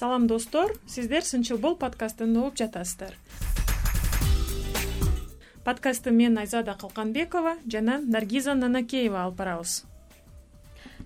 салам 0.00 0.26
достор. 0.26 0.72
Сиздер 0.86 1.22
сынчыл 1.22 1.58
бол 1.58 1.74
подкастын 1.76 2.34
угуп 2.40 2.56
жатасыздар. 2.56 3.12
Подкастты 5.62 6.10
мен 6.10 6.38
айзада 6.38 6.74
калканбекова 6.80 7.58
жана 7.66 7.98
наргиза 8.00 8.54
нанакеева 8.54 9.18
алып 9.24 9.36
барабыз. 9.36 9.84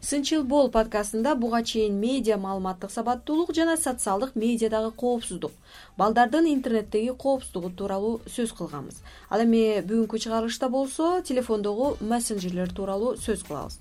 Сынчыл 0.00 0.44
бол 0.44 0.70
подкастында 0.70 1.34
буга 1.34 1.64
чейин 1.64 1.98
медиа 1.98 2.36
маалыматтык 2.38 2.94
сабаттуулук 2.94 3.50
жана 3.56 3.74
социалдык 3.76 4.36
медиадагы 4.36 4.92
коопсуздук 4.92 5.50
балдардын 5.98 6.46
интернеттеги 6.52 7.16
коопсуздугу 7.18 7.70
тууралуу 7.70 8.20
сөз 8.36 8.52
кылганбыз. 8.54 9.02
Ал 9.28 9.42
эми 9.42 9.82
бүгүнкү 9.82 10.22
чыгарылышта 10.22 10.68
болсо 10.68 11.20
телефондогу 11.22 11.96
мессенджерлер 12.00 12.70
тууралуу 12.70 13.16
сөз 13.16 13.42
кылабыз 13.42 13.80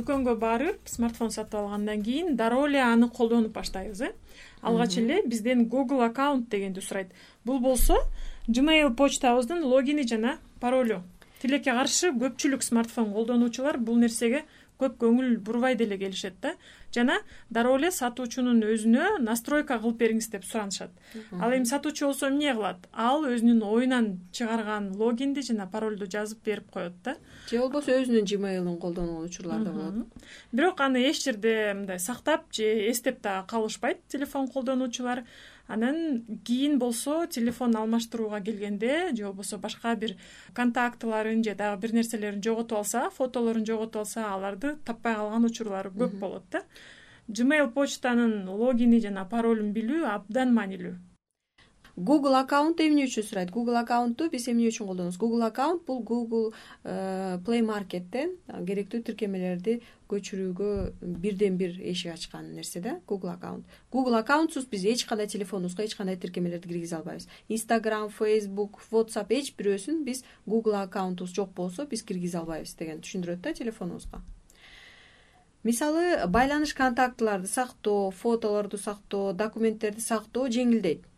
дүкөнгө 0.00 0.34
барып 0.40 0.88
смартфон 0.88 1.30
сатып 1.30 1.60
алгандан 1.60 2.02
кийин 2.02 2.34
дароо 2.36 2.66
эле 2.66 2.80
аны 2.82 3.08
колдонуп 3.08 3.52
баштайбыз 3.54 4.00
э? 4.08 4.12
Алгач 4.62 4.98
эле 4.98 5.22
бизден 5.26 5.68
google 5.68 6.04
аккаунт 6.04 6.48
дегенди 6.48 6.80
сурайт. 6.80 7.12
Бул 7.44 7.60
болсо 7.60 7.96
gmail 8.48 8.94
почтабыздын 8.96 9.62
логини 9.64 10.06
жана 10.08 10.38
паролу 10.60 11.02
тилекке 11.40 11.72
каршы 11.72 12.10
көпчүлүк 12.12 12.64
смартфон 12.64 13.12
колдонуучулар 13.14 13.78
бул 13.78 13.96
нерсеге 13.96 14.44
көп 14.80 14.96
көңүл 15.02 15.38
бурбай 15.44 15.76
деле 15.76 15.98
келишет 15.98 16.40
да. 16.42 16.54
Жана 16.94 17.20
дароо 17.50 17.76
эле 17.78 17.92
сатуучунун 17.94 18.64
өзүнө 18.66 19.20
настройка 19.22 19.78
кылып 19.78 20.00
бериңиз 20.00 20.30
деп 20.32 20.44
суранышат. 20.44 20.90
Ал 21.38 21.54
эми 21.54 21.68
сатуучу 21.68 22.08
болсо 22.08 22.28
эмне 22.28 22.54
кылат? 22.54 22.88
Ал 22.92 23.24
өзүнүн 23.28 23.62
оюнан 23.62 24.08
чыгарган 24.32 24.90
логинди 24.96 25.44
жана 25.46 25.68
паролду 25.70 26.08
жазып 26.10 26.42
берип 26.44 26.70
коет 26.70 26.96
да. 27.04 27.16
Же 27.50 27.60
болбосо 27.60 27.94
өзүнүн 28.00 28.26
gmailин 28.26 28.78
колдонгон 28.80 29.28
учурлар 29.28 29.62
да 29.64 29.70
болот 29.70 30.06
бирок 30.52 30.80
аны 30.80 31.04
эч 31.10 31.24
жерде 31.24 31.74
мындай 31.74 31.98
сактап 31.98 32.50
же 32.52 32.90
эстеп 32.90 33.20
дагы 33.22 33.46
калышпайт 33.46 34.02
телефон 34.08 34.48
колдонуучулар 34.48 35.24
анан 35.70 36.24
кийин 36.44 36.78
болсо 36.78 37.26
телефон 37.26 37.76
алмаштырууга 37.76 38.40
келгенде 38.40 39.10
же 39.16 39.24
болбосо 39.24 39.58
башка 39.58 39.94
бир 39.94 40.16
контактыларын 40.54 41.44
же 41.44 41.54
дагы 41.54 41.80
бир 41.82 41.94
нерселерин 41.94 42.42
жоготуп 42.42 42.78
алса 42.78 43.10
фотолорун 43.18 43.66
жоготуп 43.66 44.02
алса 44.04 44.32
аларды 44.34 44.76
таппай 44.84 45.14
калган 45.14 45.44
учурлары 45.44 45.90
көп 45.90 46.18
болот 46.18 46.48
да. 46.50 46.64
Gmail 47.28 47.68
почтанын 47.70 48.48
логини 48.48 48.98
жана 48.98 49.22
паролун 49.30 49.70
билүү 49.76 50.02
абдан 50.10 50.54
маанилүү 50.56 50.96
google 52.00 52.34
аккаунт 52.40 52.80
эмне 52.80 53.04
үчүн 53.04 53.24
сурайт? 53.26 53.50
Google 53.52 53.76
аккаунтту 53.80 54.30
биз 54.32 54.46
эмне 54.48 54.70
үчүн 54.70 54.88
колдонобуз? 54.88 55.18
Google 55.20 55.44
аккаунт 55.44 55.84
бул 55.84 56.00
google 56.00 56.54
э, 56.84 57.36
play 57.44 57.60
markеттен 57.66 58.38
керектүү 58.48 59.02
тиркемелерди 59.04 59.80
көчүрүүгө 60.08 60.70
бирден 61.20 61.58
бир 61.60 61.76
эшик 61.76 62.14
ачкан 62.14 62.54
нерсе 62.56 62.80
да 62.80 62.96
google 63.06 63.34
аккаунт. 63.34 63.68
Google 63.92 64.16
аккаунтсуз 64.22 64.64
биз 64.70 64.84
эч 64.88 65.04
кандай 65.04 65.28
телефонубузга 65.28 65.84
эч 65.84 65.94
кандай 65.94 66.16
тиркемелерди 66.16 66.68
киргизе 66.68 66.96
албайбыз. 66.96 67.28
Instagram 67.48 68.08
facebook 68.16 68.80
whatsapp 68.90 69.28
эч 69.30 69.52
бирөөсүн 69.58 70.02
биз 70.04 70.24
google 70.46 70.80
аккаунтубуз 70.80 71.36
жок 71.36 71.52
болсо 71.54 71.86
биз 71.86 72.02
киргизе 72.02 72.40
албайбыз 72.40 72.74
дегенди 72.80 73.04
түшүндүрөт 73.04 73.44
да 73.44 73.52
телефонубузга. 73.52 74.24
Мисалы 75.62 76.26
байланыш 76.26 76.72
контактыларды 76.72 77.46
сактоо 77.46 78.10
фотолорду 78.10 78.78
сактоо 78.78 79.34
документтерди 79.34 80.00
сактоо 80.00 80.48
жеңилдейт 80.48 81.09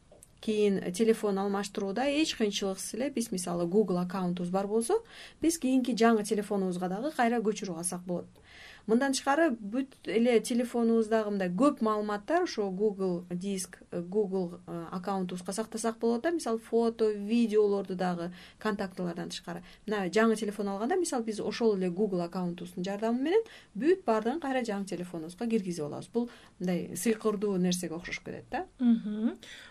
кийин 0.42 0.80
телефон 0.92 1.38
алмаштырууда 1.38 2.08
эч 2.10 2.34
кыйынчылыксыз 2.38 2.94
эле 2.98 3.10
биз 3.14 3.30
мисалы 3.32 3.64
google 3.64 4.02
аккаунтубуз 4.02 4.50
бар 4.50 4.66
болсо 4.66 4.98
биз 5.40 5.58
кийинки 5.62 5.94
жаңы 5.94 6.26
телефонубузга 6.26 6.88
дагы 6.90 7.12
кайра 7.16 7.38
көчүрүп 7.46 7.78
алсак 7.78 8.02
болот 8.06 8.41
мындан 8.86 9.14
тышкары 9.14 9.50
бүт 9.54 9.94
эле 10.10 10.38
телефонубуздагы 10.40 11.30
мындай 11.30 11.50
көп 11.50 11.82
маалыматтар 11.84 12.44
ошо 12.46 12.68
google 12.70 13.24
диск 13.30 13.78
google 13.92 14.60
э, 14.66 14.86
аккаунтубузга 14.90 15.52
сактасак 15.52 15.98
болот 15.98 16.22
да. 16.22 16.30
Мисалы 16.30 16.58
фото 16.58 17.10
видеолорду 17.10 17.94
дагы 17.94 18.32
контактылардан 18.58 19.30
тышкары. 19.30 19.62
Мына 19.86 20.08
жаңы 20.08 20.36
телефон 20.36 20.68
алганда 20.68 20.96
мисалы 20.96 21.24
биз 21.24 21.40
ошол 21.40 21.76
эле 21.76 21.88
google 21.88 22.24
аккаунтубуздун 22.24 22.84
жардамы 22.84 23.22
менен 23.22 23.46
бүт 23.74 24.04
баардыгын 24.06 24.40
кайра 24.40 24.64
жаңы 24.66 24.86
телефонубузга 24.86 25.46
киргизип 25.46 25.84
алабыз. 25.84 26.08
Бул 26.12 26.28
мындай 26.58 26.96
сыйкырдуу 26.96 27.56
нерсеге 27.56 27.94
окшош 27.94 28.20
кетет 28.20 28.44
да. 28.50 28.66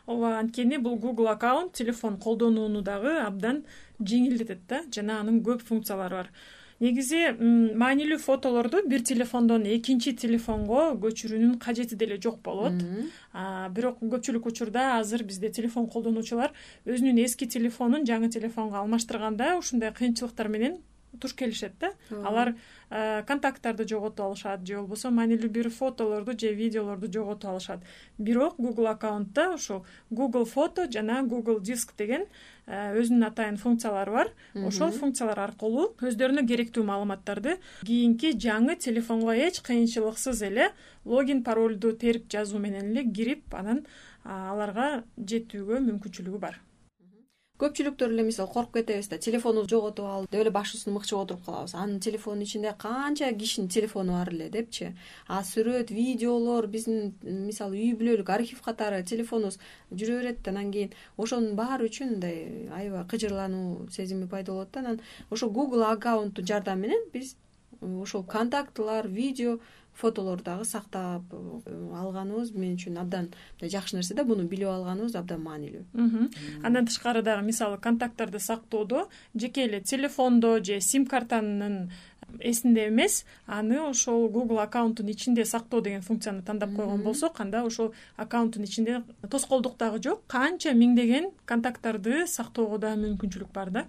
Ооба 0.06 0.38
анткени 0.40 0.78
бул 0.78 0.98
google 0.98 1.32
аккаунт 1.32 1.74
телефон 1.74 2.18
колдонууну 2.18 2.82
дагы 2.82 3.20
абдан 3.20 3.66
жеңилдетет 4.00 4.66
да. 4.68 4.84
Жана 4.92 5.20
анын 5.20 5.44
көп 5.44 5.64
функциялары 5.68 6.24
бар 6.24 6.34
негизи 6.82 7.22
маанилүү 7.78 8.18
фотолорду 8.20 8.82
бир 8.90 9.04
телефондон 9.06 9.68
экинчи 9.70 10.16
телефонго 10.18 10.92
көчүрүүнүн 11.04 11.60
кажети 11.62 11.96
деле 11.96 12.18
жок 12.18 12.42
болот. 12.44 12.78
Бирок 13.76 14.02
көпчүлүк 14.02 14.50
учурда 14.50 14.98
азыр 14.98 15.24
бизде 15.24 15.52
телефон 15.54 15.88
колдонуучулар 15.88 16.56
өзүнүн 16.86 17.22
эски 17.26 17.48
телефонун 17.48 18.08
жаңы 18.10 18.32
телефонго 18.34 18.82
алмаштырганда 18.82 19.58
ушундай 19.62 19.94
кыйынчылыктар 19.94 20.50
менен 20.50 20.80
туш 21.20 21.34
келишет 21.34 21.74
да. 21.80 21.92
Алар 22.24 22.56
контакттарды 22.90 23.88
жоготуп 23.88 24.26
алышат 24.26 24.66
же 24.68 24.78
болбосо 24.78 25.12
маанилүү 25.12 25.50
бир 25.50 25.70
фотолорду 25.70 26.38
же 26.38 26.54
видеолорду 26.54 27.12
жоготуп 27.12 27.50
алышат. 27.52 27.80
Бирок 28.18 28.58
google 28.60 28.88
аккаунтта 28.92 29.54
ушул 29.56 29.86
google 30.10 30.46
фото 30.46 30.88
жана 30.92 31.22
google 31.24 31.60
диск 31.62 31.94
деген 31.98 32.26
өзүнүн 32.68 33.28
атайын 33.28 33.58
функциялары 33.58 34.12
бар. 34.12 34.32
Ошол 34.56 34.92
функциялар 34.92 35.40
аркылуу 35.48 35.96
өздөрүнө 36.00 36.46
керектүү 36.48 36.86
маалыматтарды 36.88 37.58
кийинки 37.84 38.32
жаңы 38.38 38.78
телефонго 38.78 39.36
эч 39.36 39.62
кыйынчылыксыз 39.66 40.42
эле 40.48 40.72
логин 41.06 41.44
паролду 41.44 41.92
терип 41.92 42.30
жазуу 42.32 42.60
менен 42.60 42.92
эле 42.92 43.04
кирип 43.12 43.56
анан 43.56 43.86
аларга 44.24 45.04
жетүүгө 45.18 45.82
мүмкүнчүлүгү 45.88 46.40
бар 46.40 46.62
көпчүлүктөр 47.62 48.14
эле 48.16 48.24
мисалы 48.26 48.50
коркуп 48.50 48.80
кетебиз 48.80 49.08
да 49.12 49.20
телефонубузду 49.22 49.76
жоготуп 49.76 50.06
алып 50.10 50.32
деп 50.32 50.42
эле 50.42 50.52
баш 50.54 50.72
үстүнө 50.76 50.96
мыкчып 50.96 51.20
отуруп 51.20 51.44
калабыз. 51.46 51.76
Анын 51.78 52.00
телефонунун 52.02 52.48
ичинде 52.48 52.74
канча 52.78 53.30
кишинин 53.38 53.70
телефону 53.70 54.16
бар 54.18 54.32
эле 54.34 54.50
депчи. 54.50 54.96
А 55.28 55.44
сүрөт 55.46 55.94
видеолор 55.94 56.68
биздин 56.68 57.14
мисалы 57.22 57.78
үй 57.78 57.94
бүлөлүк 58.00 58.32
архив 58.34 58.64
катары 58.66 59.04
телефонубуз 59.04 59.60
жүрө 59.92 60.18
берет 60.22 60.42
да 60.42 60.52
анан 60.56 60.72
кийин 60.74 60.96
ошонун 61.18 61.56
баары 61.56 61.92
үчүн 61.92 62.16
мындай 62.16 62.68
аябай 62.74 63.06
кыжырлануу 63.14 63.90
сезими 63.92 64.26
пайда 64.26 64.52
болот 64.54 64.72
да. 64.74 64.80
Анан 64.80 65.02
ошо 65.30 65.48
google 65.50 65.86
аккаунттун 65.92 66.46
жардамы 66.46 66.88
менен 66.88 67.06
биз 67.14 67.36
ошол 67.82 68.24
контактылар 68.24 69.08
видео 69.08 69.60
фотолорду 70.02 70.44
дагы 70.44 70.66
сактап 70.66 71.24
э, 71.32 71.92
алганыбыз. 71.96 72.52
Мен 72.58 72.76
үчүн 72.76 73.00
абдан 73.02 73.32
мындай 73.56 73.70
жакшы 73.70 73.98
нерсе 73.98 74.18
да 74.18 74.26
муну 74.28 74.48
билип 74.50 74.68
алганыбыз 74.68 75.16
абдан 75.16 75.44
маанилүү. 75.46 75.84
Андан 76.64 76.88
тышкары 76.90 77.22
дагы 77.22 77.46
мисалы 77.46 77.78
контакттарды 77.78 78.40
сактоодо 78.40 79.08
жеке 79.36 79.68
эле 79.68 79.82
телефондо 79.82 80.58
же 80.64 80.82
сим 80.82 81.06
картанын 81.06 81.92
эсинде 82.40 82.88
эмес 82.88 83.26
аны 83.46 83.80
ошол 83.82 84.30
google 84.30 84.62
аккаунттун 84.64 85.10
ичинде 85.10 85.46
сактоо 85.46 85.82
деген 85.82 86.02
функцияны 86.02 86.42
тандап 86.42 86.76
койгон 86.76 87.02
болсок 87.04 87.40
анда 87.40 87.64
ошол 87.64 87.94
аккаунттун 88.16 88.64
ичинде 88.64 89.04
тоскоолдук 89.30 89.78
дагы 89.78 90.02
жок 90.02 90.24
канча 90.28 90.74
миңдеген 90.74 91.32
контакттарды 91.46 92.28
сактоого 92.28 92.78
дагы 92.78 93.02
мүмкүнчүлүк 93.06 93.52
бар 93.54 93.72
да 93.72 93.86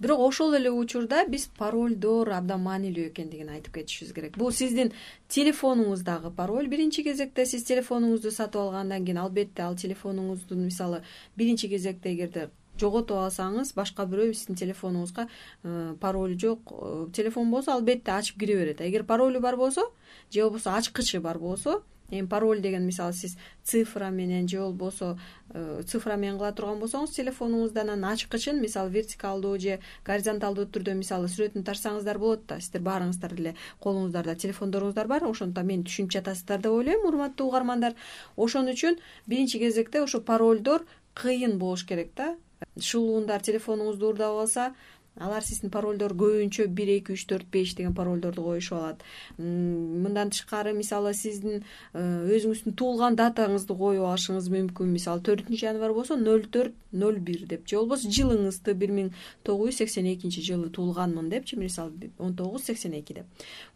бирок 0.00 0.20
ошол 0.20 0.54
эле 0.56 0.70
учурда 0.70 1.24
биз 1.28 1.46
паролдор 1.58 2.32
абдан 2.32 2.62
маанилүү 2.64 3.10
экендигин 3.10 3.50
айтып 3.52 3.74
кетишибиз 3.74 4.14
керек. 4.16 4.38
Бул 4.40 4.52
сиздин 4.52 4.92
телефонуңуздагы 5.28 6.32
пароль 6.36 6.68
биринчи 6.72 7.04
кезекте 7.04 7.44
сиз 7.46 7.66
телефонуңузду 7.68 8.32
сатып 8.32 8.62
алгандан 8.62 9.04
кийин 9.04 9.20
албетте 9.20 9.62
ал 9.62 9.76
телефонуңуздун 9.76 10.64
мисалы 10.64 11.02
биринчи 11.36 11.68
кезекте 11.68 12.14
эгерде 12.14 12.48
жоготуп 12.80 13.18
алсаңыз 13.26 13.74
башка 13.76 14.06
бирөө 14.08 14.32
сиздин 14.32 14.56
телефонуңузга 14.56 15.26
э, 15.28 15.94
паролу 16.00 16.38
жок 16.38 16.72
э, 16.72 17.06
телефон 17.12 17.50
болсо 17.50 17.74
албетте 17.74 18.12
ачып 18.16 18.40
кире 18.40 18.56
берет. 18.56 18.80
Эгер 18.80 19.04
паролу 19.04 19.40
бар 19.40 19.56
болсо 19.56 19.90
же 20.30 20.42
болбосо 20.42 20.76
ачкычы 20.76 21.20
бар 21.20 21.38
болсо 21.38 21.82
эми 22.10 22.26
пароль 22.26 22.60
деген 22.60 22.86
мисалы 22.86 23.12
сиз 23.12 23.36
цифра 23.64 24.10
менен 24.10 24.48
же 24.48 24.58
болбосо 24.58 25.18
э, 25.54 25.82
цифра 25.86 26.16
менен 26.16 26.38
кыла 26.38 26.52
турган 26.52 26.80
болсоңуз 26.80 27.14
телефонуңузда 27.16 27.82
анан 27.82 28.04
ачкычын 28.12 28.60
мисалы 28.60 28.90
вертикалдуу 28.90 29.56
же 29.58 29.78
горизонталдуу 30.06 30.66
түрдө 30.66 30.94
мисалы 30.98 31.28
сүрөтүн 31.28 31.64
тартсаңыздар 31.64 32.18
болот 32.18 32.46
да. 32.46 32.60
Сиздер 32.60 32.82
баарыңыздар 32.82 33.34
деле 33.36 33.54
колуңуздарда 33.80 34.36
телефондоруңуздар 34.36 35.06
бар 35.06 35.26
ошондуктан 35.30 35.66
мени 35.66 35.88
түшүнүп 35.88 36.14
жатасыздар 36.18 36.62
деп 36.62 36.72
ойлойм 36.72 37.06
урматтуу 37.06 37.48
угармандар. 37.48 37.96
Ошон 38.36 38.70
үчүн 38.72 38.98
биринчи 39.26 39.58
кезекте 39.58 40.02
ошо 40.02 40.20
паролдор 40.20 40.86
кыйын 41.14 41.58
болуш 41.58 41.84
керек 41.86 42.14
да. 42.16 42.34
Шылуундар 42.76 43.40
телефонуңузду 43.40 44.10
уурдап 44.10 44.36
алса 44.42 44.72
алар 45.18 45.44
сиздин 45.44 45.70
паролдор 45.70 46.14
көбүнчө 46.14 46.66
бир 46.74 46.90
эки 46.94 47.14
үч 47.16 47.24
төрт 47.28 47.48
беш 47.52 47.74
деген 47.76 47.94
паролдорду 47.94 48.42
коюшуп 48.42 48.78
алат. 48.78 49.02
Мындан 49.38 50.30
тышкары 50.30 50.72
мисалы 50.72 51.12
сиздин 51.14 51.64
э, 51.92 52.04
өзүңүздүн 52.36 52.76
туулган 52.78 53.18
датаңызды 53.18 53.76
коюп 53.76 54.06
алышыңыз 54.06 54.48
мүмкүн. 54.54 54.94
Мисалы 54.94 55.22
төртүнчү 55.26 55.66
январь 55.66 55.94
болсо 55.96 56.16
ноль 56.16 56.46
төрт 56.46 56.74
ноль 56.92 57.18
бир 57.18 57.44
деп. 57.50 57.66
Же 57.68 57.80
болбосо 57.82 58.08
жылыңызды 58.08 58.74
бир 58.74 58.94
миң 58.94 59.12
тогуз 59.44 59.74
жүз 59.74 59.82
сексен 59.82 60.08
экинчи 60.10 60.42
жылы 60.46 60.70
туулганмын 60.70 61.28
депчи 61.30 61.56
мисалы 61.56 62.10
он 62.18 62.36
тогуз 62.36 62.64
сексен 62.64 62.94
эки 62.94 63.20
деп. 63.20 63.26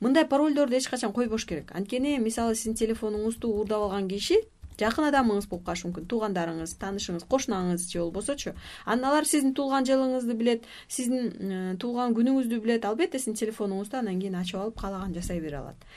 Мындай 0.01 0.27
паролдорду 0.27 0.77
эч 0.77 0.89
качан 0.89 1.13
койбош 1.13 1.47
керек. 1.47 1.75
Анткени 1.75 2.19
мисалы 2.19 2.55
сиздин 2.55 2.75
телефонуңузду 2.75 3.51
уурдап 3.51 3.89
алган 3.91 4.09
киши 4.09 4.41
жакын 4.81 5.09
адамыңыз 5.11 5.49
болуп 5.51 5.65
калышы 5.67 5.89
мүмкүн. 5.89 6.09
Туугандарыңыз 6.11 6.75
таанышыңыз 6.81 7.27
кошунаңыз 7.31 7.87
же 7.91 8.01
болбосочу. 8.01 8.55
Анан 8.85 9.11
алар 9.11 9.29
сиздин 9.29 9.55
туулган 9.55 9.87
жылыңызды 9.89 10.35
билет 10.35 10.69
сиздин 10.89 11.31
э, 11.31 11.77
туулган 11.79 12.15
күнүңүздү 12.17 12.61
билет. 12.61 12.85
Албетте 12.85 13.19
сиздин 13.19 13.39
телефонуңузду 13.41 14.01
анан 14.01 14.21
кийин 14.21 14.37
ачып 14.41 14.61
алып 14.61 14.81
каалаганын 14.81 15.15
жасай 15.15 15.41
бере 15.41 15.63
алат. 15.63 15.89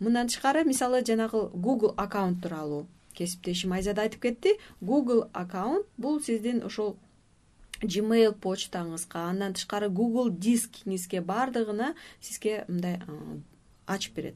Мындан 0.00 0.28
тышкары 0.28 0.64
мисалы 0.64 1.04
жанагы 1.04 1.50
google 1.54 1.94
аккаунт 1.96 2.42
тууралуу 2.42 2.86
кесиптешим 3.14 3.72
айзада 3.72 4.06
айтып 4.06 4.22
кетти. 4.22 4.56
Google 4.80 5.28
аккаунт 5.32 5.86
бул 5.98 6.20
сиздин 6.22 6.62
ошол 6.64 6.96
gmail 7.82 8.34
почтаңызга 8.44 9.26
андан 9.30 9.54
тышкары 9.56 9.88
google 9.88 10.30
дискиңизге 10.30 11.22
баардыгына 11.24 11.94
сизге 12.20 12.64
мындай 12.68 13.00
э, 13.00 13.40
ачып 13.90 14.14
берет. 14.14 14.34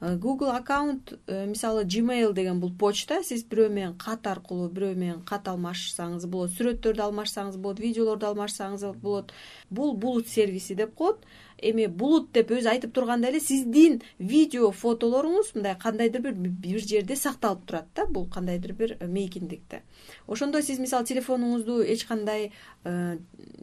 Э, 0.00 0.16
google 0.16 0.56
аккаунт 0.56 1.12
э, 1.26 1.46
мисалы 1.46 1.84
gmail 1.84 2.32
деген 2.32 2.60
бул 2.60 2.72
почта 2.72 3.22
сиз 3.22 3.44
бирөө 3.44 3.68
менен 3.68 3.94
кат 3.98 4.26
аркылуу 4.26 4.70
бирөө 4.72 4.94
менен 4.94 5.20
кат 5.28 5.48
алмашсаңыз 5.52 6.24
болот 6.26 6.54
сүрөттөрдү 6.56 7.04
алмашсаңыз 7.04 7.58
болот 7.60 7.80
видеолорду 7.80 8.30
алмашсаңыз 8.30 8.86
болот. 9.02 9.32
Бул 9.70 9.94
булут 9.94 10.28
сервиси 10.28 10.74
деп 10.74 10.94
коет. 10.94 11.20
Эми 11.60 11.86
булут 11.86 12.32
деп 12.32 12.50
өзү 12.56 12.70
айтып 12.72 12.94
тургандай 12.96 13.30
эле 13.30 13.40
сиздин 13.44 14.00
видео 14.18 14.70
фотолоруңуз 14.72 15.52
мындай 15.54 15.76
кандайдыр 15.76 16.22
бир 16.22 16.32
бир 16.34 16.80
жерде 16.80 17.16
сакталып 17.16 17.66
турат 17.66 17.92
да 17.94 18.06
бул 18.06 18.26
кандайдыр 18.26 18.72
бир 18.72 18.96
мейкиндикте. 19.04 19.82
Ошондо 20.26 20.62
сиз 20.62 20.78
мисалы 20.78 21.04
телефонуңузду 21.04 21.82
эч 21.84 22.06
кандай 22.08 22.52
э, 22.84 23.18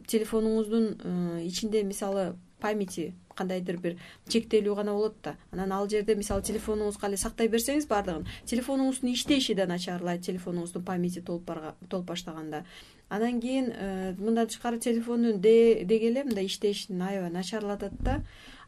телефонуңуздун 0.06 1.42
ичинде 1.42 1.82
мисалы 1.82 2.36
памяти 2.60 3.14
кандайдыр 3.38 3.78
бир 3.82 3.96
чектелүү 4.28 4.74
гана 4.76 4.92
болот 4.96 5.16
да. 5.24 5.36
Анан 5.52 5.72
ал 5.72 5.88
жерде 5.88 6.14
мисалы 6.18 6.42
телефонуңузга 6.42 7.08
эле 7.08 7.16
сактай 7.16 7.48
берсеңиз 7.48 7.88
баардыгын. 7.88 8.26
Телефонуңуздун 8.50 9.12
иштеши 9.14 9.54
да 9.54 9.66
начарлайт 9.70 10.26
телефонуңуздун 10.26 10.84
памяти 10.84 11.22
толуп 11.22 12.06
баштаганда. 12.06 12.64
Анан 13.08 13.40
кийин 13.40 13.72
э, 13.72 14.14
мындан 14.18 14.46
тышкары 14.46 14.78
телефондун 14.78 15.40
деги 15.40 16.10
эле 16.10 16.24
мындай 16.24 16.46
иштешин 16.46 17.00
аябай 17.02 17.30
начарлатат 17.30 17.92
да. 18.00 18.22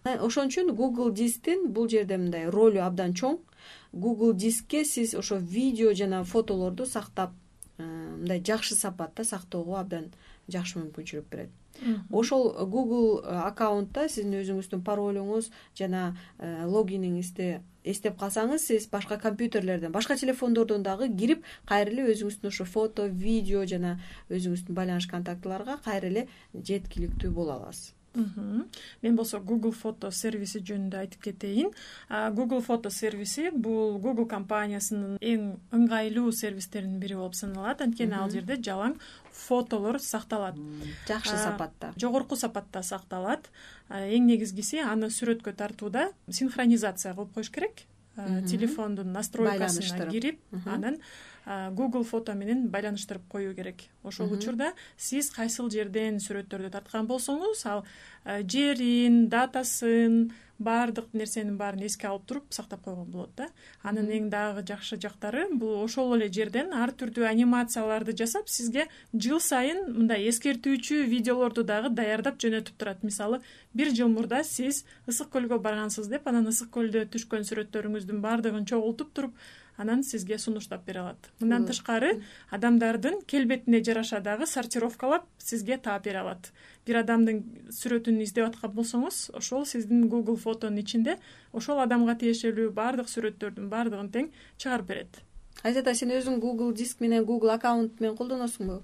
Ошон 0.05 0.49
үчүн 0.49 0.73
google 0.73 1.13
дисктин 1.13 1.69
бул 1.73 1.89
жерде 1.89 2.17
мындай 2.17 2.49
ролу 2.49 2.81
абдан 2.81 3.13
чоң. 3.13 3.39
Google 3.93 4.33
дискке 4.35 4.85
сиз 4.85 5.15
ошо 5.15 5.37
видео 5.37 5.93
жана 5.95 6.25
фотолорду 6.25 6.87
сактап 6.87 7.33
э, 7.79 7.83
мындай 7.83 8.41
жакшы 8.41 8.75
сапатта 8.75 9.25
сактоого 9.25 9.81
абдан 9.81 10.13
жакшы 10.49 10.79
мүмкүнчүлүк 10.79 11.27
берет 11.31 11.60
ошол 12.11 12.53
google 12.67 13.23
э, 13.23 13.37
аккаунтта 13.47 14.09
сиздин 14.09 14.41
өзүңүздүн 14.41 14.83
паролуңуз 14.87 15.51
жана 15.79 16.17
э, 16.39 16.65
логиниңизди 16.67 17.61
эстеп 17.85 18.19
калсаңыз 18.21 18.67
сиз 18.71 18.89
башка 18.93 19.19
компьютерлерден 19.19 19.93
башка 19.93 20.17
телефондордон 20.17 20.83
дагы 20.83 21.09
кирип 21.15 21.47
кайра 21.69 21.91
эле 21.91 22.11
өзүңүздүн 22.13 22.53
ошо 22.53 22.67
фото 22.75 23.09
видео 23.09 23.65
жана 23.65 23.97
өзүңүздүн 24.29 24.77
байланыш 24.77 25.09
контактыларга 25.15 25.81
кайра 25.85 26.13
эле 26.13 26.29
жеткиликтүү 26.55 27.33
боло 27.33 27.57
аласыз 27.61 27.95
мен 28.15 29.17
болсо 29.17 29.39
google 29.39 29.73
фото 29.73 30.11
сервиси 30.11 30.61
жөнүндө 30.61 30.99
айтып 30.99 31.23
кетейин. 31.29 31.71
Google 32.11 32.61
фото 32.61 32.91
сервиси 32.91 33.51
бул 33.55 33.99
google 34.03 34.27
компаниясынын 34.29 35.19
эң 35.21 35.45
ыңгайлуу 35.77 36.33
сервистеринин 36.33 36.99
бири 37.01 37.15
болуп 37.15 37.35
саналат. 37.39 37.81
Анткени 37.81 38.17
ал 38.19 38.31
жерде 38.31 38.57
жалаң 38.57 38.97
фотолор 39.33 40.01
сакталат. 40.01 40.59
Жакшы 41.09 41.37
сапатта. 41.37 41.93
жогорку 41.97 42.37
сапатта 42.37 42.83
сакталат. 42.83 43.51
Эң 43.91 44.27
негизгиси 44.27 44.83
аны 44.83 45.11
сүрөткө 45.11 45.55
тартууда 45.55 46.11
синхронизация 46.29 47.15
кылып 47.15 47.35
коюш 47.35 47.51
керек. 47.51 47.87
Телефондун 48.51 49.13
настройкасына 49.13 50.11
кирип 50.11 50.41
анан 50.67 50.99
google 51.75 52.05
фото 52.05 52.35
менен 52.35 52.69
байланыштырып 52.71 53.27
коюу 53.29 53.55
керек. 53.55 53.89
Ошол 54.05 54.33
учурда 54.33 54.73
сиз 54.97 55.31
кайсыл 55.35 55.71
жерден 55.71 56.21
сүрөттөрдү 56.23 56.71
тарткан 56.71 57.09
болсоңуз 57.11 57.65
ал 57.67 57.83
жерин 58.47 59.27
датасын 59.29 60.31
баардык 60.61 61.15
нерсенин 61.17 61.57
баарын 61.57 61.87
эске 61.87 62.07
алып 62.07 62.27
туруп 62.29 62.53
сактап 62.53 62.83
койгон 62.85 63.09
болот 63.11 63.31
да. 63.37 63.49
Анын 63.83 64.11
эң 64.13 64.29
дагы 64.31 64.63
жакшы 64.69 64.99
жактары 65.01 65.47
бул 65.51 65.81
ошол 65.83 66.13
эле 66.19 66.29
жерден 66.29 66.75
ар 66.77 66.93
түрдүү 66.93 67.25
анимацияларды 67.31 68.13
жасап 68.17 68.49
сизге 68.53 68.87
жыл 69.15 69.41
сайын 69.41 69.87
мындай 69.95 70.29
эскертүүчү 70.29 71.01
видеолорду 71.09 71.65
дагы 71.65 71.89
даярдап 71.97 72.37
жөнөтүп 72.45 72.77
турат. 72.77 73.03
Мисалы 73.03 73.41
бир 73.73 73.95
жыл 73.97 74.13
мурда 74.13 74.45
сиз 74.45 74.85
ысык 75.09 75.33
көлгө 75.33 75.59
баргансыз 75.65 76.13
деп 76.13 76.29
анан 76.29 76.53
ысык 76.53 76.69
көлдө 76.77 77.07
түшкөн 77.09 77.49
сүрөттөрүңүздүн 77.49 78.21
баардыгын 78.21 78.69
чогултуп 78.69 79.15
туруп 79.17 79.41
анан 79.77 80.03
сизге 80.05 80.39
сунуштап 80.39 80.85
бере 80.85 81.01
алат. 81.01 81.31
Мындан 81.41 81.67
тышкары 81.67 82.23
адамдардын 82.51 83.21
келбетине 83.27 83.83
жараша 83.85 84.21
дагы 84.21 84.47
сортировкалап 84.47 85.25
сизге 85.39 85.79
таап 85.79 86.05
бере 86.05 86.19
алат. 86.19 86.53
Бир 86.87 87.01
адамдын 87.03 87.43
сүрөтүн 87.71 88.21
издеп 88.23 88.51
аткан 88.51 88.75
болсоңуз 88.77 89.31
ошол 89.35 89.67
сиздин 89.67 90.09
google 90.09 90.37
фотонун 90.37 90.79
ичинде 90.79 91.19
ошол 91.53 91.81
адамга 91.81 92.15
тиешелүү 92.15 92.71
баардык 92.77 93.09
сүрөттөрдүн 93.09 93.69
баардыгын 93.73 94.13
тең 94.15 94.31
чыгарып 94.59 94.87
берет. 94.87 95.21
Айзада 95.63 95.95
сен 95.95 96.15
өзүң 96.15 96.41
google 96.41 96.73
диск 96.75 97.01
менен 97.01 97.25
google 97.25 97.53
аккаунт 97.57 98.01
менен 98.01 98.17
колдоносуңбу 98.17 98.83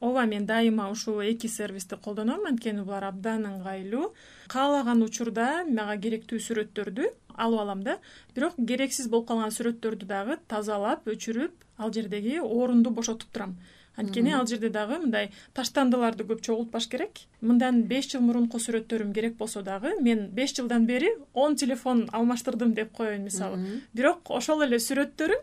ооба 0.00 0.26
мен 0.26 0.46
дайыма 0.46 0.90
ушул 0.90 1.20
эки 1.20 1.46
сервисти 1.46 1.96
колдоном 1.96 2.46
анткени 2.46 2.84
булар 2.84 3.04
абдан 3.08 3.46
ыңгайлуу 3.50 4.12
каалаган 4.52 5.02
учурда 5.06 5.64
мага 5.68 5.96
керектүү 6.04 6.40
сүрөттөрдү 6.46 7.08
алып 7.36 7.60
алам 7.60 7.82
да. 7.82 7.98
Бирок 8.34 8.56
керексиз 8.56 9.08
болуп 9.08 9.28
калган 9.28 9.54
сүрөттөрдү 9.54 10.06
дагы 10.06 10.38
тазалап 10.48 11.06
өчүрүп 11.06 11.52
ал 11.78 11.92
жердеги 11.92 12.38
орунду 12.40 12.90
бошотуп 12.90 13.30
турам. 13.32 13.56
Анткени 13.96 14.34
ал 14.36 14.46
жерде 14.46 14.68
дагы 14.68 14.98
мындай 15.00 15.30
таштандыларды 15.56 16.26
көп 16.28 16.42
чогултпаш 16.44 16.88
керек. 16.92 17.22
Мындан 17.40 17.82
беш 17.88 18.10
жыл 18.12 18.20
мурунку 18.20 18.60
сүрөттөрүм 18.60 19.14
керек 19.16 19.38
болсо 19.38 19.62
дагы 19.64 19.94
мен 20.02 20.28
беш 20.36 20.52
жылдан 20.58 20.84
бери 20.86 21.14
он 21.32 21.56
телефон 21.56 22.04
алмаштырдым 22.12 22.74
деп 22.74 22.92
коеюн 22.92 23.24
мисалы. 23.24 23.80
Бирок 23.94 24.28
ошол 24.28 24.62
эле 24.68 24.76
сүрөттөрүм 24.76 25.40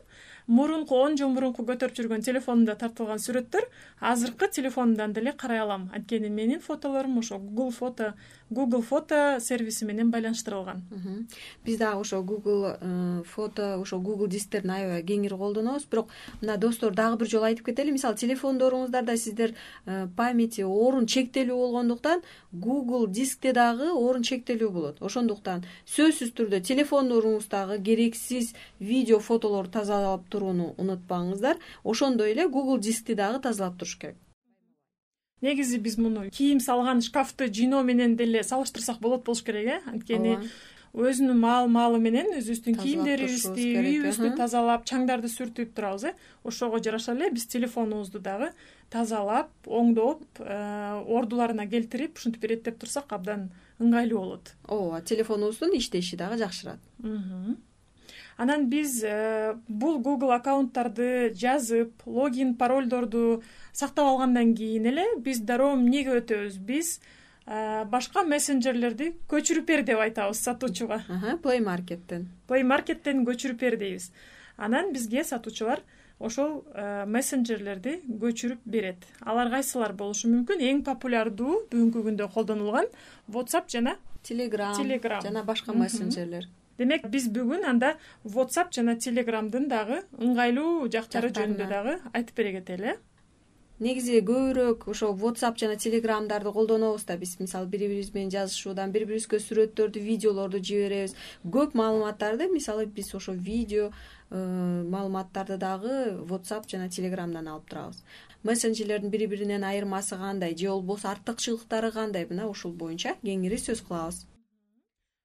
мурунку 0.47 0.95
он 0.95 1.17
жыл 1.17 1.29
мурунку 1.33 1.65
көтөрүп 1.65 1.97
жүргөн 1.97 2.21
телефонумда 2.21 2.75
тартылган 2.75 3.17
сүрөттөр 3.17 3.65
азыркы 3.99 4.51
телефонумдан 4.51 5.13
деле 5.13 5.33
карай 5.33 5.59
алам. 5.59 5.89
Анткени 5.95 6.29
менин 6.29 6.59
фотолорум 6.59 7.17
ошол 7.17 7.39
google 7.39 7.71
фото 7.71 8.13
google 8.53 8.81
фото 8.81 9.39
сервиси 9.39 9.85
менен 9.85 10.11
байланыштырылган. 10.11 10.83
Биз 11.65 11.77
дагы 11.77 11.99
ошол 12.01 12.23
google 12.23 12.77
э, 12.79 13.23
фото 13.25 13.81
ошол 13.81 14.01
google 14.01 14.27
дисктерин 14.27 14.71
аябай 14.71 15.03
кеңири 15.03 15.37
колдонобуз. 15.37 15.85
Бирок 15.85 16.09
мына 16.41 16.57
достор 16.57 16.93
дагы 16.93 17.17
бир 17.17 17.29
жолу 17.29 17.45
айтып 17.49 17.65
кетели. 17.65 17.91
Мисалы 17.91 18.15
телефондоруңуздарда 18.15 19.17
сиздер 19.17 19.55
э, 19.85 20.07
памяти 20.15 20.63
орун 20.63 21.05
чектелүү 21.05 21.57
болгондуктан 21.57 22.21
google 22.53 23.07
дискте 23.07 23.53
дагы 23.53 23.91
орун 23.91 24.23
чектелүү 24.23 24.69
болот. 24.69 25.01
Ошондуктан 25.01 25.65
сөзсүз 25.85 26.33
түрдө 26.37 26.61
телефондоруңуздагы 26.61 27.81
керексиз 27.83 28.53
видео 28.79 29.19
фотолорду 29.19 29.79
тазалап 29.79 30.29
турууну 30.29 30.73
унутпаңыздар. 30.77 31.57
Ошондой 31.83 32.31
эле 32.31 32.47
google 32.47 32.79
дискти 32.79 33.15
дагы 33.15 33.41
тазалап 33.41 33.77
туруш 33.77 33.97
керек 33.97 34.22
негизи 35.43 35.79
биз 35.83 35.97
муну 35.99 36.29
кийим 36.31 36.61
салган 36.63 37.01
шкафты 37.01 37.49
жыйноо 37.51 37.83
менен 37.83 38.15
деле 38.15 38.43
салыштырсак 38.43 39.01
болот 39.03 39.25
болуш 39.27 39.43
керек 39.43 39.67
э? 39.67 39.79
Анткени 39.91 40.37
өзүнүн 40.93 41.39
маал 41.41 41.67
маалы 41.67 41.99
менен 41.99 42.31
өзүбүздүн 42.37 42.77
кийимдерибизди 42.79 43.65
үйүбүздү 43.81 44.31
тазалап 44.37 44.85
чаңдарды 44.89 45.31
сүртүп 45.33 45.73
турабыз 45.75 46.07
э? 46.11 46.13
Ошого 46.43 46.79
жараша 46.79 47.15
эле 47.17 47.31
биз 47.33 47.47
телефонубузду 47.49 48.21
дагы 48.23 48.51
тазалап 48.93 49.49
оңдоп 49.65 50.23
э, 50.39 51.03
ордуларына 51.17 51.67
келтирип 51.67 52.17
ушинтип 52.21 52.45
иреттеп 52.45 52.79
турсак 52.79 53.11
абдан 53.11 53.49
ыңгайлуу 53.81 54.19
болот. 54.19 54.53
Ооба 54.67 55.01
телефонубуздун 55.01 55.75
иштеши 55.79 56.15
дагы 56.15 56.37
жакшырат 56.37 56.79
анан 58.37 58.67
биз 58.69 59.01
э, 59.03 59.55
бул 59.67 59.99
google 60.01 60.33
аккаунттарды 60.35 61.33
жазып 61.37 62.05
логин 62.05 62.55
паролдорду 62.55 63.41
сактап 63.71 64.05
алгандан 64.05 64.55
кийин 64.55 64.87
эле 64.91 65.05
биз 65.19 65.41
дароо 65.41 65.73
эмнеге 65.77 66.19
өтөбүз? 66.19 66.59
Биз 66.59 66.99
э, 67.45 67.85
башка 67.85 68.23
мессенджерлерди 68.27 69.13
көчүрүп 69.29 69.65
бер 69.65 69.83
деп 69.83 69.99
айтабыз 69.99 70.43
сатуучуга. 70.43 71.03
Play 71.43 71.61
markettен 71.63 72.29
play 72.49 72.63
markettен 72.63 73.25
көчүрүп 73.27 73.59
бер 73.59 73.77
дейбиз. 73.77 74.11
Анан 74.57 74.93
бизге 74.93 75.23
сатуучулар 75.23 75.83
ошол 76.19 76.63
э, 76.73 77.05
мессенджерлерди 77.05 77.99
көчүрүп 78.21 78.65
берет. 78.65 79.05
Алар 79.21 79.51
кайсылар 79.51 79.93
болушу 79.93 80.31
мүмкүн? 80.31 80.61
Эң 80.63 80.81
популярдуу 80.87 81.67
бүгүнкү 81.71 82.07
күндө 82.07 82.29
колдонулган 82.33 82.89
whatsapp 83.27 83.69
жана 83.69 83.97
телеграм 84.23 84.75
телеграм 84.77 85.21
жана 85.21 85.43
башка 85.43 85.73
мессенджерлер 85.75 86.47
демек 86.77 87.07
биз 87.15 87.29
бүгүн 87.37 87.65
анда 87.71 87.95
whatsapp 88.25 88.73
жана 88.75 88.97
телеграмдын 89.07 89.69
дагы 89.69 90.03
ыңгайлуу 90.19 90.91
жактары 90.97 91.33
жөнүндө 91.39 91.71
дагы 91.77 91.97
айтып 92.13 92.37
бере 92.41 92.59
кетели 92.59 92.93
э 92.93 92.99
негизи 93.83 94.19
көбүрөөк 94.21 94.85
ошо 94.91 95.09
whatsapp 95.17 95.57
жана 95.59 95.75
телеграмдарды 95.75 96.51
колдонобуз 96.55 97.05
да 97.05 97.17
биз 97.17 97.39
мисалы 97.39 97.67
бири 97.67 97.87
бирибиз 97.87 98.13
менен 98.13 98.31
жазышуудан 98.31 98.91
бири 98.91 99.05
бирибизге 99.09 99.39
сүрөттөрдү 99.43 99.99
видеолорду 99.99 100.61
жиберебиз. 100.69 101.15
Көп 101.43 101.73
маалыматтарды 101.79 102.49
мисалы 102.53 102.85
биз 102.85 103.13
ошо 103.15 103.33
видео 103.33 103.89
э, 103.89 104.37
маалыматтарды 104.95 105.57
дагы 105.57 105.95
whatsapp 106.29 106.69
жана 106.69 106.89
телеграмдан 106.89 107.47
алып 107.47 107.69
турабыз. 107.69 108.03
Мессенджерлердин 108.43 109.09
бири 109.09 109.25
биринен 109.27 109.63
айырмасы 109.63 110.17
кандай 110.17 110.55
же 110.55 110.69
болбосо 110.69 111.09
артыкчылыктары 111.11 111.91
кандай 111.91 112.27
мына 112.29 112.47
ушул 112.47 112.71
боюнча 112.71 113.17
кеңири 113.23 113.57
сөз 113.57 113.81
кылабыз 113.81 114.27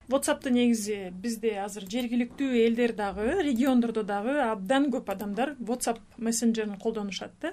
whatsappты 0.09 0.51
негизи 0.51 1.11
бизде 1.13 1.53
азыр 1.61 1.85
жергиликтүү 1.93 2.49
элдер 2.65 2.95
дагы 2.97 3.43
региондордо 3.45 4.03
дагы 4.09 4.39
абдан 4.41 4.89
көп 4.93 5.11
адамдар 5.13 5.55
whatsapp 5.61 6.01
мессенджерин 6.17 6.79
колдонушат 6.81 7.33
да. 7.43 7.53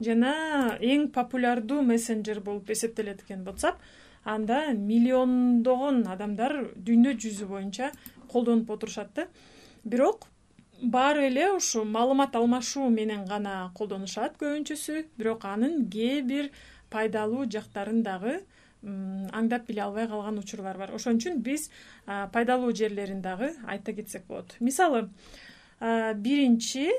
Жана 0.00 0.76
эң 0.80 1.08
популярдуу 1.14 1.80
мессенджер 1.82 2.40
болуп 2.40 2.70
эсептелет 2.70 3.22
экен 3.22 3.44
whatsapp. 3.46 3.80
Анда 4.24 4.74
миллиондогон 4.74 6.04
адамдар 6.08 6.70
дүйнө 6.76 7.16
жүзү 7.20 7.48
боюнча 7.48 7.90
колдонуп 8.28 8.70
отурушат 8.70 9.14
да. 9.14 9.28
Бирок 9.84 10.28
баары 10.82 11.28
эле 11.28 11.50
ушу 11.52 11.84
маалымат 11.84 12.36
алмашуу 12.36 12.90
менен 12.90 13.24
гана 13.24 13.70
колдонушат 13.74 14.36
көбүнчөсү. 14.40 15.06
Бирок 15.16 15.44
анын 15.44 15.88
кээ 15.88 16.22
бир 16.22 16.50
пайдалуу 16.90 17.46
жактарын 17.50 18.02
дагы 18.02 18.42
аңдап 18.84 19.66
биле 19.68 19.82
албай 19.86 20.08
калган 20.08 20.38
учурлар 20.38 20.78
бар. 20.78 20.94
Ошон 20.94 21.18
үчүн 21.18 21.40
биз 21.42 21.70
пайдалуу 22.06 22.72
жерлерин 22.76 23.22
дагы 23.22 23.54
айта 23.66 23.92
кетсек 23.92 24.26
болот. 24.28 24.56
Мисалы 24.60 25.08
биринчи 25.80 26.90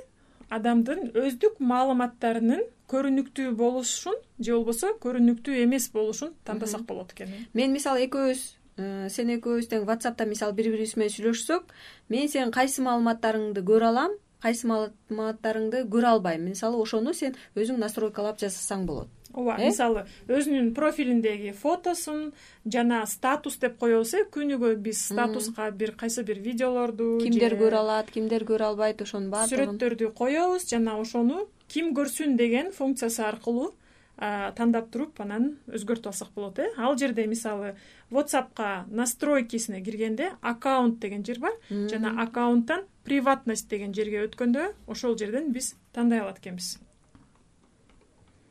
адамдын 0.53 1.11
өздүк 1.17 1.59
маалыматтарынын 1.59 2.65
көрүнүктүү 2.91 3.53
болушун 3.57 4.17
же 4.39 4.53
болбосо 4.53 4.91
көрүнүктүү 5.01 5.63
эмес 5.63 5.87
болушун 5.93 6.35
тандасак 6.45 6.85
болот 6.85 7.15
экен 7.15 7.33
мен 7.57 7.73
мисалы 7.73 8.05
экөөбүз 8.05 8.43
э, 8.77 9.07
сен 9.09 9.31
экөөбүз 9.37 9.71
тең 9.71 9.87
whatsappта 9.89 10.27
мисалы 10.29 10.53
бири 10.57 10.73
бирибиз 10.75 10.95
менен 10.99 11.15
сүйлөшсөк 11.15 11.73
мен 12.13 12.29
сенин 12.29 12.53
кайсы 12.53 12.85
маалыматтарыңды 12.85 13.65
көрө 13.65 13.89
алам 13.89 14.17
кайсы 14.45 14.67
маалыматтарыңды 14.69 15.87
көрө 15.89 16.11
албайм. 16.11 16.45
Мисалы 16.45 16.77
ошону 16.77 17.15
сен 17.17 17.33
өзүң 17.57 17.79
настройкалап 17.81 18.37
жасасаң 18.37 18.85
болот 18.85 19.24
ооба 19.35 19.57
э? 19.59 19.67
мисалы 19.67 20.05
өзүнүн 20.27 20.73
профилиндеги 20.77 21.51
фотосун 21.51 22.31
жана 22.65 23.03
статус 23.05 23.59
деп 23.61 23.77
коебуз 23.81 24.13
э 24.15 24.25
күнүгө 24.31 24.75
биз 24.87 25.05
статуска 25.11 25.69
бир 25.71 25.95
кайсы 25.99 26.23
бир 26.23 26.39
видеолорду 26.39 27.17
кимдер 27.21 27.57
көрө 27.59 27.81
алат 27.83 28.11
кимдер 28.11 28.47
көрө 28.47 28.71
албайт 28.71 29.01
ошонун 29.01 29.29
баардыгын. 29.29 29.75
сүрөттөрдү 29.75 30.13
коебуз 30.13 30.69
жана 30.69 30.97
ошону 30.99 31.47
ким 31.67 31.93
көрсүн 31.97 32.37
деген 32.37 32.71
функциясы 32.71 33.23
аркылуу 33.27 33.73
тандап 34.15 34.91
туруп 34.91 35.19
анан 35.19 35.57
өзгөртүп 35.67 36.07
алсак 36.07 36.29
болот 36.35 36.59
э? 36.59 36.69
Ал 36.77 36.95
жерде 36.97 37.25
мисалы 37.27 37.75
whatsappка 38.11 38.85
настройкисине 38.87 39.83
киргенде 39.83 40.31
аккаунт 40.41 40.99
деген 40.99 41.25
жер 41.25 41.39
бар. 41.39 41.51
Жана 41.69 42.21
аккаунттан 42.23 42.85
приватность 43.03 43.69
деген 43.69 43.93
жерге 43.93 44.23
өткөндө 44.29 44.71
ошол 44.87 45.17
жерден 45.17 45.51
биз 45.51 45.75
тандай 45.93 46.21
алат 46.21 46.39
экенбиз 46.39 46.77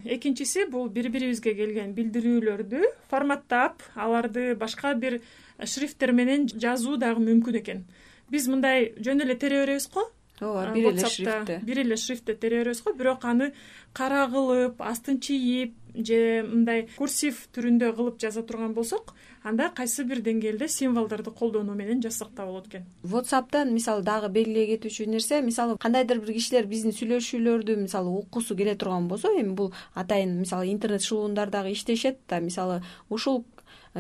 экинчиси 0.05 0.67
бул 0.71 0.89
бири 0.89 1.09
бирибизге 1.09 1.55
келген 1.57 1.95
билдирүүлөрдү 1.97 2.83
форматтап 3.11 3.83
аларды 3.95 4.55
башка 4.55 4.95
бир 4.95 5.21
шрифттер 5.59 6.13
менен 6.13 6.49
жазуу 6.49 6.97
дагы 6.97 7.25
мүмкүн 7.25 7.61
экен. 7.61 7.85
Биз 8.31 8.49
мындай 8.49 8.93
жөн 8.99 9.25
эле 9.25 9.37
тере 9.37 9.63
беребиз 9.65 9.89
го? 9.93 10.09
Ооба 10.41 10.73
бир 10.75 10.91
эле 10.93 11.07
шрифтте. 11.07 11.61
бир 11.63 11.81
эле 11.85 11.97
шрифтте 11.97 12.35
тере 12.35 12.63
беребиз 12.63 12.83
го? 12.83 12.93
Бирок 12.93 13.25
аны 13.25 13.53
кара 13.93 14.27
кылып 14.31 14.81
астын 14.81 15.21
чийип 15.21 15.75
же 15.95 16.43
мындай 16.43 16.89
курсив 16.97 17.47
түрүндө 17.55 17.93
кылып 17.95 18.19
жаза 18.21 18.43
турган 18.43 18.75
болсок 18.75 19.15
анда 19.45 19.71
кайсы 19.75 20.05
бир 20.05 20.21
деңгээлде 20.25 20.69
символдорду 20.69 21.31
колдонуу 21.31 21.75
менен 21.75 22.03
жазсак 22.03 22.35
да 22.35 22.47
болот 22.47 22.67
экен? 22.67 22.85
Whatsappтан 23.05 23.73
мисалы 23.73 24.03
дагы 24.03 24.29
белгилей 24.29 24.67
кетүүчү 24.75 25.07
нерсе 25.07 25.41
мисалы 25.43 25.79
кандайдыр 25.79 26.21
бир 26.21 26.35
кишилер 26.35 26.67
биздин 26.67 26.93
сүйлөшүүлөрдү 26.97 27.77
мисалы 27.85 28.11
уккусу 28.11 28.57
келе 28.57 28.75
турган 28.75 29.09
болсо 29.09 29.31
эми 29.39 29.55
бул 29.55 29.73
атайын 29.95 30.41
мисалы 30.41 30.73
интернет 30.73 31.03
шылуундар 31.03 31.51
дагы 31.51 31.73
иштешет 31.73 32.19
да 32.29 32.41
мисалы 32.41 32.83
ушул 33.09 33.45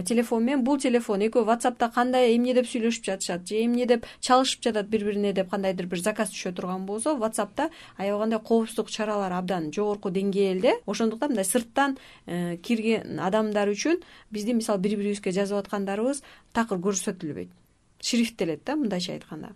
телефон 0.03 0.45
менен 0.45 0.65
бул 0.65 0.79
телефон 0.79 1.23
экөө 1.23 1.45
whatsappта 1.47 1.91
кандай 1.95 2.35
эмне 2.35 2.55
деп 2.55 2.67
сүйлөшүп 2.67 3.05
жатышат 3.07 3.47
же 3.47 3.61
эмне 3.63 3.87
деп 3.87 4.07
чалышып 4.21 4.63
жатат 4.67 4.89
бири 4.91 5.05
бирине 5.05 5.33
деп 5.33 5.51
кандайдыр 5.51 5.87
бир 5.87 6.03
заказ 6.03 6.33
түшө 6.35 6.55
турган 6.55 6.87
болсо 6.87 7.15
whatsappта 7.15 7.71
аябагандай 7.97 8.41
коопсуздук 8.41 8.91
чаралары 8.91 9.35
абдан 9.35 9.71
жогорку 9.73 10.11
деңгээлде. 10.11 10.81
Ошондуктан 10.87 11.31
мындай 11.31 11.45
сырттан 11.45 11.99
э, 12.27 12.57
кирген 12.57 13.21
адамдар 13.21 13.71
үчүн 13.71 14.03
биздин 14.31 14.57
мисалы 14.57 14.81
бири 14.81 14.97
бирибизге 14.97 15.31
жазып 15.31 15.63
аткандарыбыз 15.63 16.25
такыр 16.53 16.79
көрсөтүлбөйт. 16.79 17.51
Шрифттелет 18.03 18.65
да 18.65 18.75
мындайча 18.77 19.13
айтканда. 19.13 19.55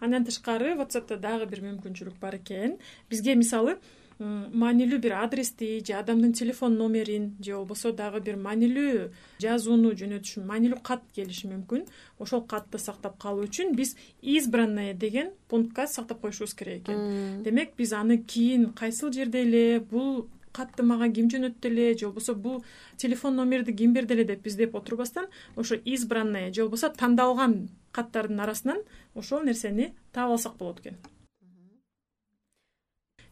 Андан 0.00 0.24
тышкары 0.24 0.72
whatsappта 0.78 1.18
дагы 1.20 1.44
бир 1.46 1.60
мүмкүнчүлүк 1.60 2.16
бар 2.20 2.38
экен. 2.40 2.78
Бизге 3.10 3.34
мисалы 3.36 3.76
маанилүү 4.20 4.98
бир 5.00 5.14
адрести 5.18 5.80
же 5.86 5.94
адамдын 5.96 6.32
телефон 6.32 6.76
номерин 6.76 7.36
же 7.40 7.56
болбосо 7.56 7.92
дагы 7.92 8.20
бир 8.20 8.36
маанилүү 8.36 9.10
жазууну 9.40 9.92
жөнөтүш 9.96 10.44
маанилүү 10.44 10.80
кат 10.84 11.06
келиши 11.16 11.48
мүмкүн. 11.48 11.86
Ошол 12.18 12.44
катты 12.46 12.78
сактап 12.78 13.16
калуу 13.22 13.48
үчүн 13.48 13.72
биз 13.76 13.96
избранное 14.20 14.94
деген 14.94 15.32
пунктка 15.48 15.86
сактап 15.86 16.20
коюшубуз 16.20 16.54
керек 16.54 16.82
экен. 16.82 17.42
Демек 17.44 17.72
биз 17.76 17.92
аны 17.92 18.18
кийин 18.18 18.72
кайсыл 18.72 19.12
жерде 19.12 19.42
эле 19.42 19.80
бул 19.80 20.28
катты 20.52 20.82
мага 20.82 21.08
ким 21.14 21.30
жөнөттү 21.30 21.70
эле 21.70 21.86
же 21.94 22.06
болбосо 22.06 22.34
бул 22.34 22.64
телефон 22.96 23.36
номерди 23.36 23.72
ким 23.72 23.94
берди 23.94 24.14
эле 24.14 24.24
деп 24.24 24.46
издеп 24.46 24.74
отурбастан 24.76 25.30
ошо 25.56 25.76
избранное 25.76 26.52
же 26.52 26.62
болбосо 26.62 26.90
тандалган 26.90 27.70
каттардын 27.92 28.40
арасынан 28.40 28.82
ошол 29.14 29.42
нерсени 29.42 29.94
таап 30.12 30.30
алсак 30.36 30.56
болот 30.56 30.80
экен 30.80 30.98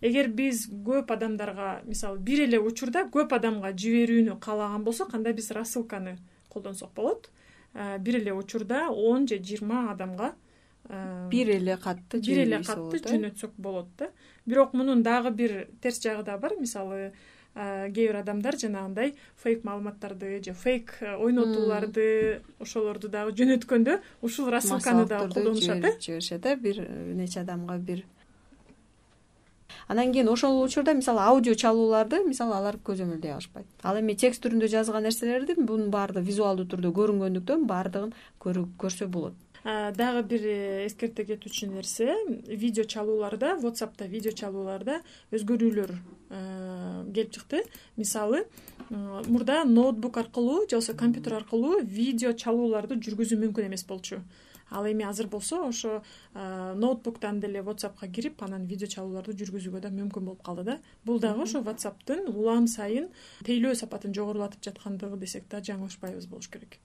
эгер 0.00 0.28
биз 0.28 0.66
көп 0.86 1.12
адамдарга 1.14 1.80
мисалы 1.86 2.18
бир 2.18 2.44
эле 2.46 2.60
учурда 2.62 3.04
көп 3.12 3.34
адамга 3.34 3.72
жиберүүнү 3.72 4.38
каалаган 4.40 4.84
болсок 4.84 5.14
анда 5.14 5.32
биз 5.32 5.50
рассылканы 5.50 6.18
колдонсок 6.48 6.92
болот. 6.94 7.30
Э, 7.74 7.98
бир 7.98 8.16
эле 8.16 8.32
учурда 8.32 8.88
он 8.90 9.26
же 9.28 9.38
жыйырма 9.38 9.90
адамга 9.92 10.34
э, 10.88 11.28
бир 11.30 11.50
эле 11.50 11.76
катты 11.76 12.20
бир 12.20 12.44
эле 12.44 12.62
катты 12.62 12.98
э? 12.98 13.08
жөнөтсөк 13.08 13.56
болот 13.56 13.88
да. 13.98 14.10
Бирок 14.46 14.72
мунун 14.72 15.02
дагы 15.02 15.30
бир 15.30 15.68
терс 15.82 16.00
жагы 16.02 16.22
да 16.22 16.38
бар. 16.38 16.54
Мисалы 16.58 17.12
кээ 17.54 17.90
бир 17.90 18.16
адамдар 18.20 18.54
жанагындай 18.56 19.16
фейк 19.42 19.64
маалыматтарды 19.64 20.40
же 20.44 20.52
фейк 20.52 20.94
ойнотууларды 21.02 22.42
ошолорду 22.60 23.08
дагы 23.08 23.32
жөнөткөндө 23.34 23.98
ушул 24.22 24.48
рассылканы 24.48 25.06
дагы 25.06 25.32
колдонушат 25.34 25.84
э. 25.84 25.92
жиберишет 25.98 26.46
э 26.46 26.54
бир 26.56 26.86
нече 26.88 27.40
адамга 27.40 27.78
бир 27.78 28.04
анан 29.88 30.12
кийин 30.12 30.28
ошол 30.28 30.62
учурда 30.62 30.94
мисалы 30.94 31.20
аудио 31.20 31.54
чалууларды 31.54 32.22
мисалы 32.26 32.54
алар 32.54 32.76
көзөмөлдөй 32.84 33.34
алышпайт 33.34 33.66
ал 33.82 33.98
эми 34.00 34.14
текст 34.14 34.44
түрүндө 34.44 34.68
жазылган 34.68 35.08
нерселерди 35.08 35.58
бунун 35.58 35.90
баардыгы 35.90 36.26
визуалдуу 36.30 36.66
түрдө 36.72 36.94
көрүнгөндүктөн 36.98 37.66
баардыгын 37.66 38.14
көрсө 38.40 39.06
болот. 39.08 39.34
Дагы 39.64 40.22
бир 40.22 40.44
э, 40.46 40.86
эскерте 40.86 41.24
кетүүчү 41.28 41.66
нерсе 41.72 42.14
видео 42.46 42.84
чалууларда 42.84 43.56
whatsappта 43.60 44.06
видео 44.06 44.30
чалууларда 44.32 45.00
өзгөрүүлөр 45.34 45.92
э, 45.92 47.04
келип 47.12 47.32
чыкты. 47.34 47.64
Мисалы 47.96 48.46
мурда 48.88 49.64
ноутбук 49.64 50.16
аркылуу 50.16 50.62
же 50.70 50.76
болбосо 50.76 50.94
компьютер 50.94 51.34
аркылуу 51.34 51.80
видео 51.82 52.32
чалууларды 52.32 52.96
жүргүзүү 52.96 53.38
мүмкүн 53.42 53.66
эмес 53.66 53.84
болчу 53.84 54.22
ал 54.70 54.86
эми 54.86 55.04
азыр 55.04 55.28
болсо 55.28 55.62
ошо 55.68 56.02
ноутбуктан 56.34 57.40
деле 57.40 57.60
whatsappка 57.60 58.08
кирип 58.08 58.42
анан 58.42 58.66
видео 58.66 58.88
чалууларды 58.88 59.36
жүргүзүүгө 59.38 59.80
да 59.80 59.90
мүмкүн 59.94 60.24
болуп 60.24 60.42
калды 60.42 60.64
да. 60.64 60.78
Бул 61.04 61.20
дагы 61.20 61.42
ошо 61.42 61.62
whatsappтын 61.62 62.28
улам 62.34 62.66
сайын 62.66 63.08
тейлөө 63.44 63.74
сапатын 63.74 64.14
жогорулатып 64.14 64.62
жаткандыгы 64.64 65.18
десек 65.18 65.48
да 65.50 65.60
жаңылышпайбыз 65.60 66.28
болуш 66.28 66.48
керек. 66.48 66.78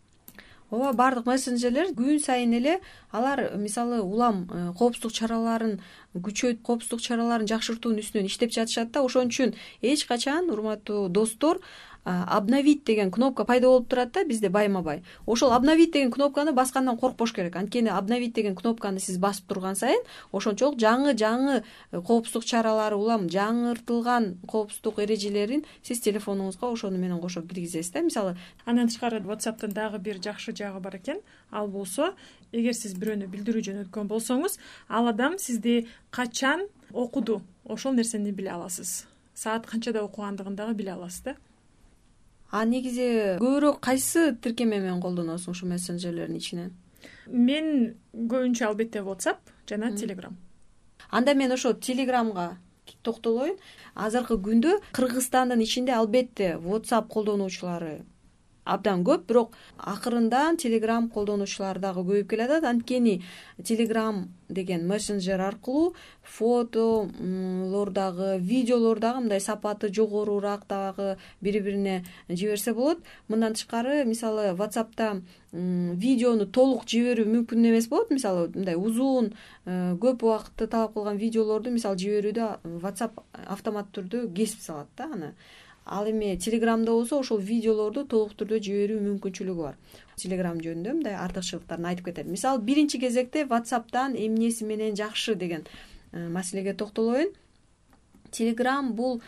Ооба 0.74 0.94
баардык 0.98 1.28
мессенджерлер 1.30 1.92
күн 1.94 2.18
сайын 2.24 2.54
эле 2.58 2.80
алар 3.12 3.52
мисалы 3.62 4.00
улам 4.02 4.48
э, 4.50 4.72
коопсуздук 4.80 5.14
чараларын 5.14 5.76
күчөйт 6.16 6.64
коопсуздук 6.66 7.04
чараларын 7.06 7.46
жакшыртуунун 7.52 8.02
үстүнөн 8.02 8.26
иштеп 8.26 8.56
жатышат 8.56 8.90
да. 8.96 9.04
Ошон 9.06 9.30
үчүн 9.30 9.54
эч 9.82 10.08
качан 10.10 10.50
урматтуу 10.50 11.10
достор 11.10 11.62
обновить 12.06 12.84
деген 12.84 13.12
кнопка 13.12 13.46
пайда 13.46 13.68
болуп 13.68 13.88
турат 13.90 14.12
да 14.12 14.26
бизде 14.26 14.50
байма 14.50 14.82
бай. 14.82 15.04
Ошол 15.26 15.52
обновить 15.54 15.94
деген 15.94 16.12
кнопканы 16.12 16.52
баскандан 16.52 16.98
коркпош 16.98 17.34
керек. 17.34 17.56
Анткени 17.56 17.90
обновить 17.90 18.34
деген 18.34 18.56
кнопканы 18.56 19.00
сиз 19.00 19.18
басып 19.18 19.48
турган 19.48 19.76
сайын 19.76 20.04
ошончолук 20.32 20.80
жаңы 20.80 21.16
жаңы 21.16 21.64
коопсуздук 21.92 22.46
чаралары 22.46 22.96
улам 22.96 23.28
жаңыртылган 23.30 24.40
коопсуздук 24.48 25.00
эрежелерин 25.00 25.64
сиз 25.82 26.02
телефонуңузга 26.02 26.68
ошону 26.68 26.98
менен 26.98 27.20
кошо 27.22 27.42
киргизесиз 27.42 27.92
да. 27.92 28.02
Мисалы 28.02 28.38
андан 28.66 28.88
тышкары 28.88 29.22
whatsappтын 29.22 29.72
дагы 29.74 30.00
бир 30.00 30.20
жакшы 30.22 30.52
жагы 30.52 30.80
бар 30.80 30.98
экен. 30.98 31.22
Ал 31.52 31.68
болсо 31.68 32.14
эгер 32.52 32.74
сиз 32.74 32.98
бирөөнү 33.00 33.28
билдирүү 33.32 33.64
жөнөткөн 33.70 34.12
болсоңуз 34.12 34.60
ал 34.90 35.08
адам 35.08 35.40
сизди 35.40 35.88
качан 36.12 36.68
окуду 36.92 37.42
ошол 37.64 37.94
нерсени 37.94 38.32
биле 38.32 38.52
аласыз? 38.52 39.06
Саат 39.34 39.66
канчада 39.66 40.04
окугандыгын 40.04 40.56
дагы 40.56 40.74
биле 40.74 40.92
аласыз 40.94 41.22
да 41.22 41.36
а 42.54 42.64
негизи 42.70 43.08
көбүрөөк 43.42 43.80
кайсы 43.82 44.28
тиркеме 44.38 44.78
менен 44.78 45.02
колдоносуң 45.02 45.56
ушул 45.56 45.72
мессенджерлердин 45.74 46.38
ичинен? 46.38 46.70
Мен 47.28 47.96
көбүнчө 48.14 48.68
албетте 48.68 49.02
whatsapp 49.02 49.42
жана 49.70 49.90
telegram. 49.98 50.38
Анда 51.10 51.34
мен 51.34 51.52
ошо 51.52 51.74
телеграмга 51.74 52.58
токтолоюн 53.04 53.58
азыркы 53.96 54.38
күндө 54.38 54.78
кыргызстандын 54.94 55.62
ичинде 55.66 55.94
албетте 55.98 56.54
whatsapp 56.62 57.10
колдонуучулары 57.10 58.04
абдан 58.66 59.04
көп 59.04 59.26
бирок 59.28 59.56
акырындан 59.78 60.58
телеграм 60.58 61.10
колдонуучулар 61.10 61.80
дагы 61.80 62.04
көбөйүп 62.04 62.30
келатат. 62.30 62.64
Анткени 62.64 63.22
телеграм 63.64 64.30
деген 64.50 64.88
мессенджер 64.88 65.42
аркылуу 65.42 65.96
фотолор 66.22 67.92
дагы 67.92 68.38
видеолор 68.40 69.00
дагы 69.00 69.22
мындай 69.22 69.42
сапаты 69.42 69.94
жогорураак 69.94 70.68
дагы 70.70 71.18
бири 71.42 71.60
бирине 71.60 72.06
жиберсе 72.30 72.74
болот. 72.74 73.00
Мындан 73.28 73.54
тышкары 73.54 74.04
мисалы 74.06 74.54
whatsappта 74.54 75.22
видеону 75.52 76.46
толук 76.46 76.86
жиберүү 76.88 77.26
мүмкүн 77.30 77.70
эмес 77.70 77.88
болот. 77.88 78.12
Мисалы 78.12 78.50
мындай 78.54 78.76
узун 78.76 79.34
э, 79.66 79.96
көп 80.00 80.24
убакытты 80.24 80.68
талап 80.68 80.94
кылган 80.94 81.18
видеолорду 81.18 81.72
мисалы 81.72 81.98
жиберүүдө 81.98 82.80
whatsapp 82.82 83.22
автоматтуу 83.48 84.04
түрдө 84.04 84.34
кесип 84.36 84.62
салат 84.62 84.90
да 84.98 85.10
аны 85.14 85.34
ал 85.86 86.10
эми 86.10 86.36
телеграмда 86.38 86.92
болсо 86.92 87.20
ошол 87.20 87.40
видеолорду 87.40 88.06
толук 88.06 88.34
түрдө 88.40 88.60
жиберүү 88.64 89.00
мүмкүнчүлүгү 89.04 89.64
бар. 89.68 89.78
Телеграм 90.16 90.60
жөнүндө 90.64 90.94
мындай 91.00 91.16
артыкчылыктарын 91.20 91.90
айтып 91.92 92.12
кетет 92.12 92.28
мисалы 92.28 92.62
биринчи 92.62 93.00
кезекте 93.00 93.46
whatsappтан 93.46 94.16
эмнеси 94.16 94.64
менен 94.64 94.96
жакшы 94.96 95.36
деген 95.36 95.66
э, 96.12 96.30
маселеге 96.30 96.74
токтолоюн 96.74 97.34
телеграм 98.32 98.94
бул 98.94 99.22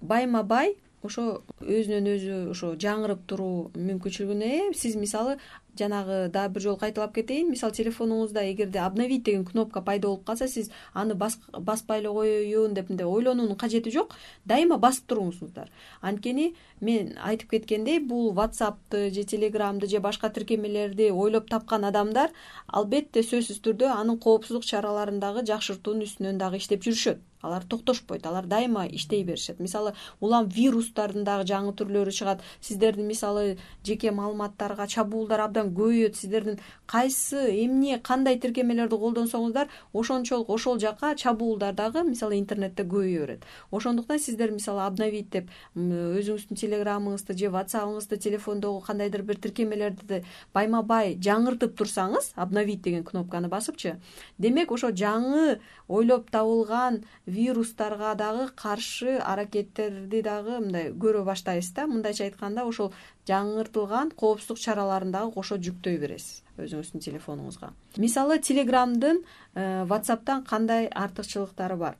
байма 0.00 0.42
бай 0.42 0.76
ошо 1.02 1.42
өзүнөн 1.60 2.08
өзү 2.14 2.36
ошо 2.52 2.74
жаңырып 2.84 3.24
туруу 3.30 3.70
мүмкүнчүлүгүнө 3.76 4.48
ээ 4.56 4.72
сиз 4.76 4.96
мисалы 5.00 5.38
жанагы 5.78 6.28
дагы 6.32 6.54
бир 6.54 6.62
жолу 6.62 6.76
кайталап 6.80 7.14
кетейин 7.14 7.48
мисалы 7.50 7.72
телефонуңузда 7.72 8.42
эгерде 8.50 8.80
обновить 8.84 9.24
деген 9.24 9.44
кнопка 9.44 9.80
пайда 9.80 10.08
болуп 10.08 10.26
калса 10.26 10.48
сиз 10.48 10.70
аны 10.92 11.14
баспай 11.14 12.00
эле 12.00 12.12
коеюн 12.12 12.74
деп 12.74 12.90
мындай 12.90 13.06
ойлонуунун 13.06 13.56
кажети 13.56 13.90
жок 13.90 14.14
дайыма 14.44 14.76
басып 14.76 15.06
туруңуздар. 15.08 15.70
Анткени 16.02 16.54
мен 16.80 17.16
айтып 17.22 17.50
кеткендей 17.56 18.00
бул 18.00 18.32
whatsappты 18.34 19.10
же 19.14 19.24
телеграмды 19.24 19.86
же 19.86 20.00
башка 20.00 20.28
тиркемелерди 20.28 21.10
ойлоп 21.10 21.48
тапкан 21.48 21.84
адамдар 21.84 22.30
албетте 22.66 23.22
сөзсүз 23.22 23.62
түрдө 23.64 23.88
анын 23.94 24.18
коопсуздук 24.18 24.64
чараларын 24.64 25.20
дагы 25.20 25.46
жакшыртуунун 25.46 26.04
үстүнөн 26.08 26.38
дагы 26.38 26.60
иштеп 26.60 26.84
жүрүшөт 26.84 27.29
алар 27.42 27.64
токтошпойт 27.64 28.26
алар 28.26 28.46
дайыма 28.46 28.86
иштей 28.86 29.24
беришет. 29.24 29.60
Мисалы 29.60 29.94
улам 30.20 30.48
вирустардын 30.48 31.24
дагы 31.24 31.46
жаңы 31.48 31.74
түрлөрү 31.74 32.12
чыгат. 32.12 32.42
Сиздердин 32.60 33.06
мисалы 33.06 33.58
жеке 33.84 34.10
маалыматтарга 34.10 34.86
чабуулдар 34.86 35.40
абдан 35.40 35.74
көбөйөт 35.74 36.16
сиздердин 36.16 36.58
кайсы 36.86 37.64
эмне 37.64 37.98
кандай 37.98 38.38
тиркемелерди 38.38 38.96
колдонсоңуздар 38.96 39.68
ошончолук 39.92 40.50
ошол 40.50 40.78
жака 40.78 41.14
чабуулдар 41.14 41.74
дагы 41.74 42.02
мисалы 42.04 42.38
интернетте 42.38 42.84
көбөйө 42.84 43.20
берет. 43.20 43.44
Ошондуктан 43.70 44.18
сиздер 44.18 44.50
мисалы 44.50 44.84
обновить 44.86 45.30
деп 45.30 45.50
өзүңүздүн 45.76 46.58
телеграмыңызды 46.60 47.36
же 47.38 47.50
whatsappыңызды 47.52 48.18
телефондогу 48.18 48.80
кандайдыр 48.86 49.22
бир 49.22 49.40
тиркемелерди 49.40 50.24
байма 50.54 50.82
бай 50.82 51.16
жаңыртып 51.16 51.76
турсаңыз 51.78 52.32
обновить 52.36 52.82
деген 52.82 53.04
кнопканы 53.04 53.48
басыпчы. 53.48 53.96
Демек 54.38 54.72
ошо 54.72 54.90
жаңы 54.90 55.60
ойлоп 55.88 56.30
табылган 56.30 57.04
вирустарга 57.30 58.14
дагы 58.18 58.48
каршы 58.56 59.16
аракеттерди 59.18 60.22
дагы 60.22 60.58
мындай 60.60 60.90
көрө 60.90 61.22
баштайсыз 61.24 61.72
да. 61.76 61.86
Мындайча 61.86 62.26
айтканда 62.26 62.64
ошол 62.66 62.92
жаңыртылган 63.30 64.12
коопсуздук 64.18 64.60
чараларын 64.60 65.12
дагы 65.14 65.32
кошо 65.38 65.58
жүктөй 65.62 65.98
бересиз 66.02 66.42
өзүңүздүн 66.60 67.04
телефонуңузга. 67.06 67.72
Мисалы 67.96 68.40
телеграмдын 68.44 69.22
э, 69.54 69.84
whatsappтан 69.86 70.44
кандай 70.44 70.88
артыкчылыктары 70.88 71.76
бар? 71.76 71.96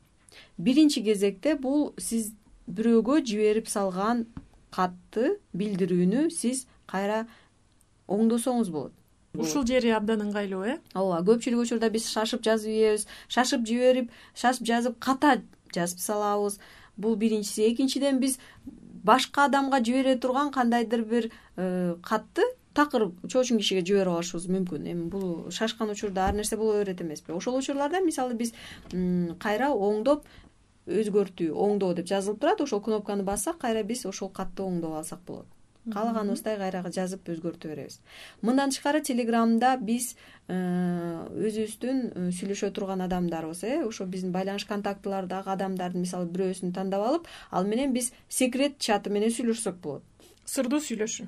Биринчи 0.57 1.03
кезекте 1.03 1.55
бул 1.55 1.93
сиз 1.97 2.33
бирөөгө 2.67 3.21
жиберип 3.25 3.67
салган 3.71 4.25
катты 4.71 5.37
билдирүүнү 5.57 6.29
сиз 6.31 6.65
кайра 6.87 7.25
оңдосоңуз 8.11 8.71
болот 8.71 9.00
ушул 9.37 9.65
жери 9.67 9.91
абдан 9.95 10.25
ыңгайлуу 10.25 10.63
э? 10.67 10.77
Ооба 10.93 11.21
көпчүлүк 11.27 11.63
учурда 11.63 11.89
биз 11.93 12.07
шашып 12.11 12.43
жазып 12.43 12.71
ийебиз 12.71 13.07
шашып 13.31 13.65
жиберип 13.67 14.11
шашып 14.35 14.67
жазып 14.67 14.97
ката 14.99 15.41
жазып 15.75 15.99
салабыз. 15.99 16.59
Бул 16.97 17.15
биринчиси. 17.15 17.69
Экинчиден 17.71 18.19
биз 18.19 18.37
башка 19.03 19.45
адамга 19.45 19.79
жибере 19.83 20.17
турган 20.17 20.51
кандайдыр 20.51 21.05
бир 21.05 21.29
э, 21.55 21.95
катты 22.03 22.43
такыр 22.73 23.11
чоочун 23.27 23.57
кишиге 23.57 23.85
жиберип 23.85 24.11
алышыбыз 24.17 24.49
мүмкүн. 24.51 24.91
Эми 24.91 25.07
бул 25.09 25.49
шашкан 25.51 25.89
учурда 25.89 26.27
ар 26.27 26.35
нерсе 26.35 26.57
боло 26.57 26.77
берет 26.79 27.01
эмеспи. 27.01 27.31
Ошол 27.31 27.57
учурларда 27.57 28.01
мисалы 28.01 28.35
биз 28.35 28.53
кайра 28.91 29.71
оңдоп 29.71 30.27
өзгөртүү 30.87 31.55
оңдоо 31.55 31.95
деп 31.95 32.11
жазылып 32.11 32.41
турат. 32.41 32.61
Ошол 32.61 32.81
кнопканы 32.81 33.23
бассак 33.23 33.59
кайра 33.63 33.83
биз 33.83 34.05
ошол 34.05 34.29
катты 34.29 34.63
оңдоп 34.63 34.99
алсак 34.99 35.23
болот 35.25 35.60
каалаганыбыздай 35.89 36.57
кайра 36.57 36.83
жазып 36.85 37.29
өзгөртө 37.33 37.71
беребиз. 37.71 37.99
Мындан 38.41 38.69
тышкары 38.69 39.01
телеграмда 39.01 39.75
биз 39.81 40.13
э, 40.47 40.55
өзүбүздүн 40.55 42.01
э, 42.05 42.29
сүйлөшө 42.37 42.71
турган 42.75 43.01
адамдарыбыз 43.07 43.63
э 43.63 43.81
ошо 43.87 44.05
биздин 44.05 44.31
байланыш 44.31 44.67
контактылардагы 44.69 45.49
адамдардын 45.55 46.05
мисалы 46.05 46.29
бирөөсүн 46.29 46.73
тандап 46.73 47.05
алып 47.07 47.29
ал 47.49 47.65
менен 47.65 47.93
биз 47.93 48.11
секрет 48.29 48.77
чаты 48.77 49.09
менен 49.09 49.33
сүйлөшсөк 49.33 49.81
болот. 49.81 50.03
Сырдуу 50.45 50.79
сүйлөшүү 50.79 51.27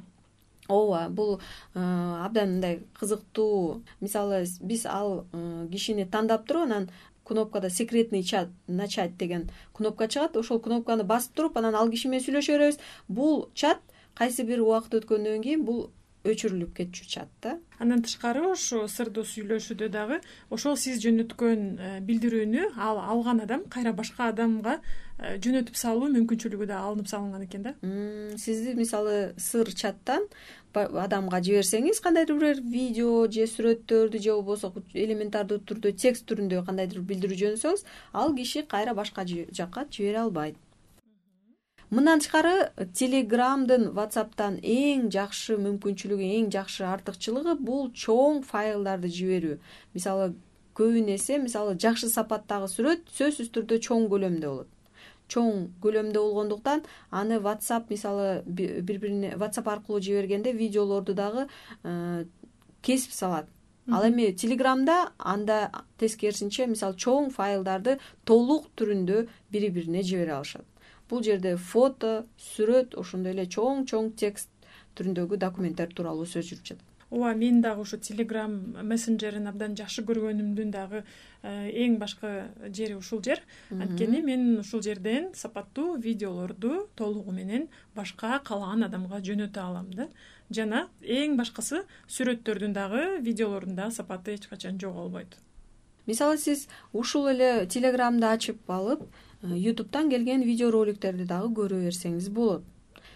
ооба 0.69 1.07
бул 1.09 1.39
э, 1.73 1.79
абдан 1.79 2.53
мындай 2.57 2.83
кызыктуу. 2.99 3.81
Мисалы 4.01 4.45
биз 4.61 4.85
ал 4.85 5.25
кишини 5.71 6.05
тандап 6.05 6.45
туруп 6.47 6.63
анан 6.69 6.89
кнопкада 7.23 7.69
секретный 7.69 8.23
чат 8.23 8.49
начать 8.67 9.17
деген 9.17 9.49
кнопка 9.73 10.07
чыгат 10.07 10.37
ошол 10.37 10.59
кнопканы 10.59 11.03
басып 11.03 11.33
туруп 11.33 11.57
анан 11.57 11.75
ал 11.75 11.89
киши 11.89 12.07
менен 12.07 12.23
сүйлөшө 12.23 12.57
беребиз. 12.57 12.79
Бул 13.07 13.49
чат 13.53 13.79
кайсы 14.19 14.45
бир 14.47 14.61
убакыт 14.61 15.01
өткөндөн 15.01 15.43
кийин 15.43 15.65
бул 15.67 15.89
өчүрүлүп 16.23 16.71
кетчү 16.77 17.05
чат 17.11 17.31
да. 17.43 17.57
Андан 17.83 18.03
тышкары 18.03 18.43
ошо 18.47 18.85
сырдуу 18.87 19.25
сүйлөшүүдө 19.27 19.89
дагы 19.91 20.19
ошол 20.55 20.77
сиз 20.79 21.01
жөнөткөн 21.03 21.63
э, 21.75 21.89
билдирүүнү 22.07 22.69
ал 22.79 23.01
алган 23.01 23.43
адам 23.43 23.65
кайра 23.73 23.91
башка 23.93 24.29
адамга 24.31 24.77
э, 25.19 25.35
жөнөтүп 25.43 25.75
салуу 25.75 26.07
мүмкүнчүлүгү 26.15 26.69
да 26.71 26.79
алынып 26.87 27.11
салынган 27.11 27.43
экен 27.43 27.67
да. 27.67 27.75
Сизди 28.39 28.75
мисалы 28.79 29.33
сыр 29.37 29.73
чаттан 29.75 30.29
адамга 30.73 31.43
жиберсеңиз 31.43 31.99
кандайдыр 32.03 32.39
бир 32.39 32.61
видео 32.63 33.27
же 33.27 33.49
сүрөттөрдү 33.55 34.23
же 34.23 34.37
болбосо 34.37 34.71
элементардуу 34.93 35.59
түрдө 35.67 35.91
текст 36.05 36.29
түрүндө 36.31 36.63
кандайдыр 36.69 37.03
бир 37.03 37.17
билдирүү 37.17 37.41
жөнөтсөңүз 37.43 37.83
ал 38.13 38.35
киши 38.39 38.63
кайра 38.63 38.95
башка 38.95 39.27
жакка 39.27 39.89
жибере 39.91 40.23
албайт 40.23 40.55
мындан 41.93 42.21
тышкары 42.23 42.53
телеграмдын 42.97 43.91
whatsappтан 43.93 44.55
эң 44.65 45.09
жакшы 45.13 45.59
мүмкүнчүлүгү 45.61 46.29
эң 46.39 46.47
жакшы 46.55 46.87
артыкчылыгы 46.89 47.53
бул 47.67 47.91
чоң 48.03 48.39
файлдарды 48.47 49.11
жиберүү. 49.13 49.57
Мисалы 49.93 50.31
көбүн 50.79 51.11
эсе 51.13 51.37
мисалы 51.43 51.75
жакшы 51.83 52.09
сапаттагы 52.09 52.71
сүрөт 52.71 53.13
сөзсүз 53.19 53.51
түрдө 53.53 53.77
чоң 53.87 54.07
көлөмдө 54.13 54.49
болот. 54.49 54.71
Чоң 55.29 55.67
көлөмдө 55.85 56.25
болгондуктан 56.25 56.83
аны 57.11 57.37
whatsapp 57.45 57.93
мисалы 57.93 58.41
бири 58.47 58.81
бирине 58.81 59.35
whatsapp 59.37 59.69
аркылуу 59.75 60.01
жибергенде 60.01 60.51
видеолорду 60.51 61.13
дагы 61.13 61.47
э, 61.83 62.25
кесип 62.81 63.11
салат. 63.13 63.45
Ал 63.91 64.07
эми 64.07 64.31
телеграмда 64.31 65.11
анда 65.19 65.69
тескерисинче 65.99 66.65
мисалы 66.65 66.97
чоң 66.97 67.29
файлдарды 67.29 67.99
толук 68.25 68.71
түрүндө 68.77 69.27
бири 69.51 69.69
бирине 69.69 70.01
жибере 70.01 70.39
алышат 70.39 70.65
бул 71.13 71.21
жерде 71.21 71.53
фото 71.57 72.23
сүрөт 72.41 72.97
ошондой 72.97 73.35
эле 73.35 73.45
чоң 73.45 73.85
чоң 73.89 74.09
текст 74.17 74.49
түрүндөгү 74.97 75.37
документтер 75.41 75.93
тууралуу 75.93 76.25
сөз 76.29 76.49
жүрүп 76.49 76.71
жатат. 76.71 76.89
Ооба 77.13 77.35
мен 77.37 77.59
дагы 77.61 77.83
ушу 77.85 77.99
телеграм 78.01 78.53
мессенджерин 78.89 79.45
абдан 79.45 79.75
жакшы 79.77 80.01
көргөнүмдүн 80.07 80.71
дагы 80.73 81.03
э, 81.43 81.69
эң 81.83 81.99
башкы 82.01 82.31
жери 82.73 82.97
ушул 82.97 83.21
жер. 83.21 83.43
Анткени 83.69 84.23
мен 84.25 84.47
ушул 84.63 84.81
жерден 84.81 85.29
сапаттуу 85.37 85.99
видеолорду 86.01 86.87
толугу 86.97 87.31
менен 87.31 87.67
башка 87.93 88.39
каалаган 88.47 88.89
адамга 88.89 89.21
жөнөтө 89.21 89.61
алам 89.61 89.93
да. 89.93 90.09
Жана 90.49 90.87
эң 91.01 91.37
башкысы 91.37 91.85
сүрөттөрдүн 92.09 92.73
дагы 92.73 93.05
видеолордун 93.21 93.77
дагы 93.77 93.99
сапаты 94.01 94.33
эч 94.33 94.49
качан 94.49 94.81
жоголбойт 94.81 95.37
мисалы 96.05 96.37
сиз 96.37 96.67
ушул 96.91 97.29
эле 97.31 97.65
телеграмды 97.71 98.27
ачып 98.27 98.69
алып 98.71 99.05
ютубтан 99.43 100.09
келген 100.09 100.43
видеороликтерди 100.43 101.25
дагы 101.27 101.51
көрө 101.53 101.83
берсеңиз 101.85 102.29
болот. 102.29 102.63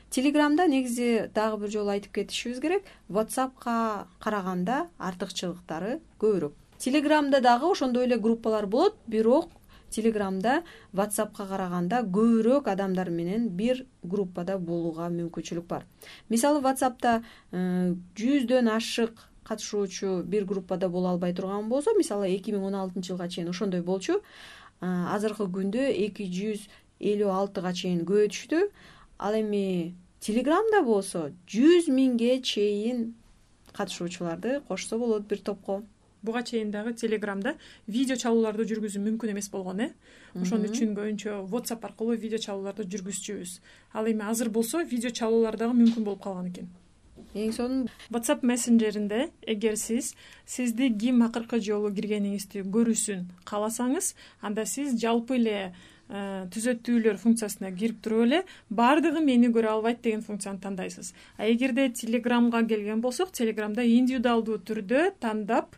Телеграмда 0.10 0.68
негизи 0.68 1.30
дагы 1.36 1.62
бир 1.64 1.72
жолу 1.72 1.92
айтып 1.92 2.14
кетишибиз 2.14 2.60
керек. 2.62 2.84
Whatsappка 3.10 4.08
караганда 4.20 4.88
артыкчылыктары 5.00 6.00
көбүрөөк. 6.20 6.54
Телеграмда 6.78 7.42
дагы 7.42 7.72
ошондой 7.72 8.06
эле 8.06 8.18
группалар 8.18 8.68
болот 8.68 8.96
бирок 9.08 9.50
телеграмда 9.90 10.64
whatsappка 10.94 11.48
караганда 11.48 12.02
көбүрөөк 12.04 12.68
адамдар 12.72 13.10
менен 13.10 13.50
бир 13.50 13.86
группада 14.04 14.58
болууга 14.58 15.08
мүмкүнчүлүк 15.10 15.68
бар. 15.68 15.86
Мисалы 16.30 16.62
whatsappта 16.62 17.24
э, 17.52 17.94
жүздөн 18.16 18.70
ашык 18.76 19.16
катышуучу 19.48 20.24
бир 20.24 20.46
группада 20.46 20.90
боло 20.90 21.10
албай 21.10 21.34
турган 21.34 21.70
болсо 21.70 21.96
мисалы 21.98 22.30
эки 22.36 22.52
миң 22.52 22.68
он 22.68 22.76
алтынчы 22.76 23.14
жылга 23.14 23.30
чейин 23.30 23.50
ошондой 23.50 23.82
болчу 23.82 24.22
азыркы 24.82 25.48
күндө 25.50 25.86
эки 26.08 26.28
жүз 26.32 26.68
элүү 27.00 27.32
алтыга 27.34 27.74
чейин 27.74 28.04
көбөйө 28.06 28.32
түштү 28.34 28.64
ал 29.18 29.38
эми 29.38 29.94
телеграмда 30.22 30.84
болсо 30.86 31.30
жүз 31.50 31.90
миңге 31.94 32.40
чейин 32.42 33.14
катышуучуларды 33.74 34.62
кошсо 34.68 34.98
болот 34.98 35.28
бир 35.28 35.40
топко. 35.40 35.84
Буга 36.22 36.42
чейин 36.44 36.72
дагы 36.72 36.94
телеграмда 36.94 37.54
видео 37.88 38.18
чалууларды 38.18 38.66
жүргүзүү 38.72 39.04
мүмкүн 39.04 39.36
эмес 39.36 39.52
болгон 39.54 39.84
э? 39.86 39.92
Ошон 40.34 40.66
үчүн 40.66 40.96
көбүнчө 40.98 41.36
whatsapp 41.52 41.86
аркылуу 41.86 42.18
видео 42.18 42.42
чалууларды 42.42 42.88
жүргүзчүбүз. 42.90 43.60
Ал 43.94 44.10
эми 44.10 44.26
азыр 44.26 44.50
болсо 44.50 44.82
видео 44.82 45.14
чалуулар 45.14 45.58
дагы 45.62 45.78
мүмкүн 45.78 46.04
болуп 46.10 46.24
калган 46.26 46.50
экен 46.50 46.74
эң 47.38 47.52
сонун 47.56 47.84
whatsapp 48.10 48.44
мессенджеринде 48.48 49.28
эгер 49.54 49.78
сиз 49.78 50.14
сизди 50.46 50.90
ким 51.04 51.22
акыркы 51.26 51.60
жолу 51.64 51.92
киргениңизди 51.94 52.64
көрүүсүн 52.74 53.28
кааласаңыз 53.50 54.14
анда 54.42 54.66
сиз 54.66 54.96
жалпы 55.02 55.38
эле 55.38 55.58
э, 56.10 56.48
түзөтүүлөр 56.54 57.20
функциясына 57.22 57.72
кирип 57.78 58.02
туруп 58.04 58.26
эле 58.26 58.42
баардыгы 58.70 59.22
мени 59.24 59.52
көрө 59.54 59.76
албайт 59.76 60.02
деген 60.02 60.24
функцияны 60.26 60.60
тандайсыз. 60.64 61.14
А 61.38 61.46
эгерде 61.50 61.90
телеграмга 61.90 62.64
келген 62.66 63.02
болсок 63.02 63.32
телеграмда 63.32 63.86
индивидуалдуу 63.86 64.58
түрдө 64.58 65.12
тандап 65.20 65.76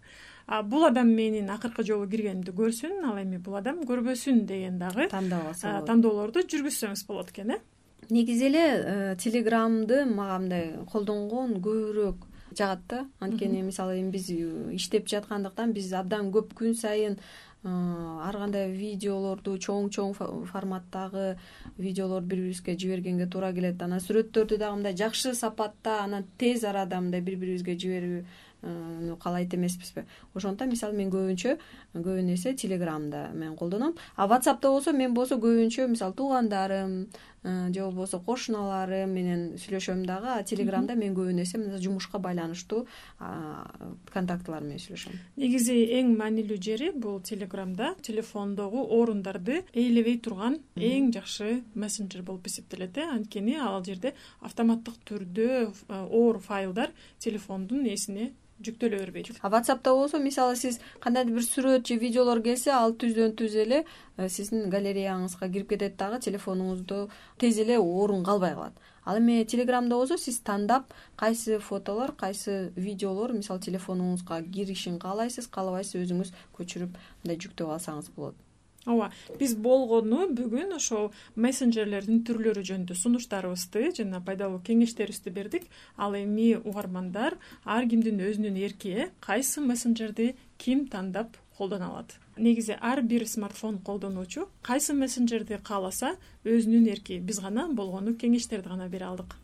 бул 0.65 0.85
адам 0.85 1.11
менин 1.13 1.49
акыркы 1.53 1.83
жолу 1.85 2.07
киргенимди 2.09 2.53
көрсүн 2.55 3.03
ал 3.05 3.19
эми 3.21 3.37
бул 3.37 3.59
адам 3.59 3.83
көрбөсүн 3.89 4.45
деген 4.49 4.79
дагы 4.79 5.09
тандап 5.09 5.51
алса 5.51 5.73
болот. 5.75 5.87
тандоолорду 5.91 6.45
жүргүзсөңүз 6.45 7.05
болот 7.07 7.29
экен 7.35 7.51
э 7.57 7.59
негизи 8.09 8.45
эле 8.45 8.65
э, 8.65 9.15
телеграмды 9.17 10.05
мага 10.05 10.39
мындай 10.39 10.71
колдонгон 10.91 11.59
көбүрөөк 11.61 12.25
жагат 12.57 12.81
да. 12.87 13.05
Анткени 13.19 13.61
мисалы 13.61 13.99
эми 13.99 14.11
биз 14.11 14.29
э, 14.29 14.75
иштеп 14.75 15.07
жаткандыктан 15.07 15.73
биз 15.73 15.91
абдан 15.93 16.31
көп 16.33 16.55
күн 16.57 16.73
сайын 16.73 17.19
э, 17.19 17.69
ар 17.69 18.37
кандай 18.41 18.71
видеолорду 18.73 19.57
чоң 19.57 19.89
чоң 19.93 20.15
форматтагы 20.51 21.37
видеолорду 21.77 22.27
бири 22.27 22.41
бирибизге 22.41 22.77
жибергенге 22.77 23.27
туура 23.27 23.53
келет. 23.53 23.81
Анан 23.81 24.01
сүрөттөрдү 24.01 24.57
дагы 24.57 24.81
мындай 24.81 24.97
жакшы 24.97 25.35
сапатта 25.35 26.01
анан 26.03 26.25
тез 26.37 26.63
арада 26.63 27.01
мындай 27.01 27.21
бири 27.21 27.35
бирибизге 27.35 27.77
жиберүү 27.77 28.23
каалайт 28.61 29.53
эмеспизби. 29.53 30.03
Ошондуктан 30.35 30.69
мисалы 30.69 30.97
мен 30.97 31.11
көбүнчө 31.13 31.55
көбүн 31.95 32.33
эсе 32.33 32.53
телеграмда 32.53 33.29
мен 33.33 33.55
колдоном 33.55 33.95
а 34.17 34.27
whatsappта 34.27 34.67
болсо 34.67 34.91
мен 34.91 35.13
болсо 35.13 35.37
көбүнчө 35.39 35.87
мисалы 35.87 36.13
туугандарым 36.13 37.07
же 37.43 37.81
болбосо 37.81 38.19
кошуналарым 38.19 39.13
менен 39.13 39.43
сүйлөшөм 39.57 40.05
дагы 40.05 40.33
а 40.33 40.43
телеграмда 40.43 40.95
мен 40.95 41.15
көбүн 41.15 41.41
эсе 41.43 41.57
мына 41.57 41.79
жумушка 41.81 42.19
байланыштуу 42.19 42.85
контактылар 44.13 44.63
менен 44.63 44.81
сүйлөшөм. 44.83 45.19
Негизи 45.37 45.77
эң 45.99 46.15
маанилүү 46.19 46.59
жери 46.61 46.91
бул 46.91 47.21
телеграмда 47.21 47.93
телефондогу 48.01 48.85
орундарды 48.99 49.63
ээлебей 49.73 50.19
турган 50.19 50.59
эң 50.75 51.13
жакшы 51.15 51.63
мессенджер 51.75 52.23
болуп 52.23 52.47
эсептелет 52.47 52.97
э. 52.97 53.07
Анткени 53.09 53.55
ал 53.55 53.83
жерде 53.85 54.13
автоматтык 54.41 54.99
түрдө 55.07 55.49
э, 55.69 55.71
оор 55.89 56.39
файлдар 56.43 56.91
телефондун 57.19 57.85
ээсине 57.87 58.31
жүктөлө 58.59 58.99
бербейт. 58.99 59.31
А 59.41 59.49
whatsappта 59.49 59.93
болсо 59.95 60.19
мисалы 60.19 60.55
сиз 60.59 60.79
кандайдыр 60.99 61.37
бир 61.37 61.45
сүрөт 61.45 61.87
же 61.87 61.95
видеолор 61.95 62.41
келсе 62.43 62.71
ал 62.75 62.91
түздөн 62.91 63.35
түз 63.39 63.55
эле 63.55 63.83
э, 63.83 63.85
сиздин 64.27 64.69
галереяңызга 64.69 65.47
кирип 65.51 65.69
кетет 65.69 65.95
дагы 65.97 66.19
телефонуңузду 66.25 67.07
тез 67.39 67.59
эле 67.63 67.77
орун 67.79 68.23
калбай 68.23 68.53
калат. 68.53 68.73
Ал 69.05 69.17
эми 69.19 69.43
телеграмда 69.45 69.95
болсо 69.95 70.17
сиз 70.17 70.39
тандап 70.39 70.91
кайсы 71.15 71.59
фотолор 71.59 72.11
кайсы 72.11 72.73
видеолор 72.75 73.33
мисалы 73.33 73.61
телефонуңузга 73.61 74.41
киришин 74.51 74.99
каалайсыз 74.99 75.47
каалабайсыз 75.47 76.03
өзүңүз 76.03 76.35
көчүрүп 76.57 76.99
мындай 77.23 77.39
жүктөп 77.39 77.73
алсаңыз 77.77 78.11
болот. 78.15 78.35
Ооба 78.87 79.09
биз 79.39 79.55
болгону 79.59 80.27
бүгүн 80.35 80.75
ошол 80.77 81.09
мессенджерлердин 81.35 82.21
түрлөрү 82.27 82.63
жөнүндө 82.69 82.95
сунуштарыбызды 82.95 83.91
жана 83.97 84.21
пайдалуу 84.25 84.61
кеңештерибизди 84.69 85.33
бердик. 85.35 85.67
Ал 85.97 86.15
эми 86.15 86.53
угармандар 86.63 87.37
ар 87.65 87.89
кимдин 87.91 88.23
өзүнүн 88.23 88.63
эрки 88.65 88.95
э 88.95 89.09
кайсы 89.19 89.61
мессенджерди 89.61 90.35
ким 90.57 90.87
тандап 90.87 91.35
колдоно 91.57 91.91
алат 91.91 92.15
негизи 92.39 92.77
ар 92.79 93.01
бир 93.01 93.27
смартфон 93.27 93.79
колдонуучу 93.79 94.47
кайсы 94.61 94.93
мессенджерди 94.93 95.59
кааласа 95.63 96.15
өзүнүн 96.45 96.87
эрки 96.93 97.19
биз 97.19 97.39
гана 97.39 97.67
болгону 97.67 98.15
кеңештерди 98.15 98.67
гана 98.67 98.87
бере 98.87 99.05
алдык. 99.05 99.35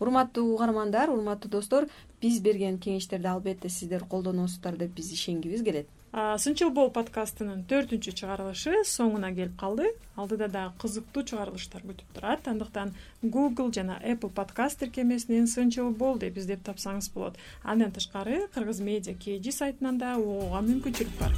Урматтуу 0.00 0.54
угармандар 0.54 1.10
урматтуу 1.10 1.50
достор 1.50 1.86
биз 2.20 2.40
берген 2.40 2.78
кеңештерди 2.78 3.30
албетте 3.30 3.68
сиздер 3.68 4.04
колдоносуздар 4.04 4.76
деп 4.76 4.94
биз 4.94 5.12
ишенгибиз 5.12 5.62
келет 5.62 5.88
сынчыл 6.14 6.70
бол 6.70 6.92
подкастынын 6.94 7.64
төртүнчү 7.66 8.12
чыгарылышы 8.14 8.84
соңуна 8.86 9.32
келип 9.34 9.56
калды. 9.58 9.88
Алдыда 10.14 10.46
дагы 10.46 10.76
кызыктуу 10.78 11.24
чыгарылыштар 11.26 11.82
күтүп 11.82 12.12
турат. 12.14 12.46
Андыктан 12.46 12.92
google 13.22 13.72
жана 13.74 13.98
apple 13.98 14.30
подкаст 14.30 14.78
тиркемесинен 14.78 15.48
сынчыл 15.48 15.90
бол 15.90 16.16
деп 16.18 16.38
издеп 16.38 16.62
тапсаңыз 16.62 17.10
болот. 17.14 17.34
Андан 17.64 17.90
тышкары 17.90 18.46
кыргыз 18.54 18.78
медиа 18.78 19.14
kg 19.18 19.50
сайтынан 19.50 19.98
да 19.98 20.14
угууга 20.14 20.62
мүмкүнчүлүк 20.62 21.18
бар. 21.18 21.34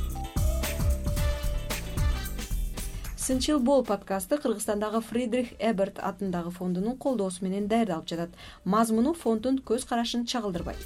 Сынчыл 3.17 3.59
бол 3.59 3.83
подкасты 3.83 4.37
кыргызстандагы 4.37 5.01
фридрих 5.01 5.55
эберт 5.59 5.99
атындагы 5.99 6.51
фондунун 6.51 6.99
колдоосу 6.99 7.49
менен 7.49 7.67
даярдалып 7.67 8.13
жатат. 8.13 8.37
Мазмуну 8.65 9.15
фонддун 9.15 9.57
көз 9.65 9.89
карашын 9.89 10.27
чагылдырбайт 10.27 10.85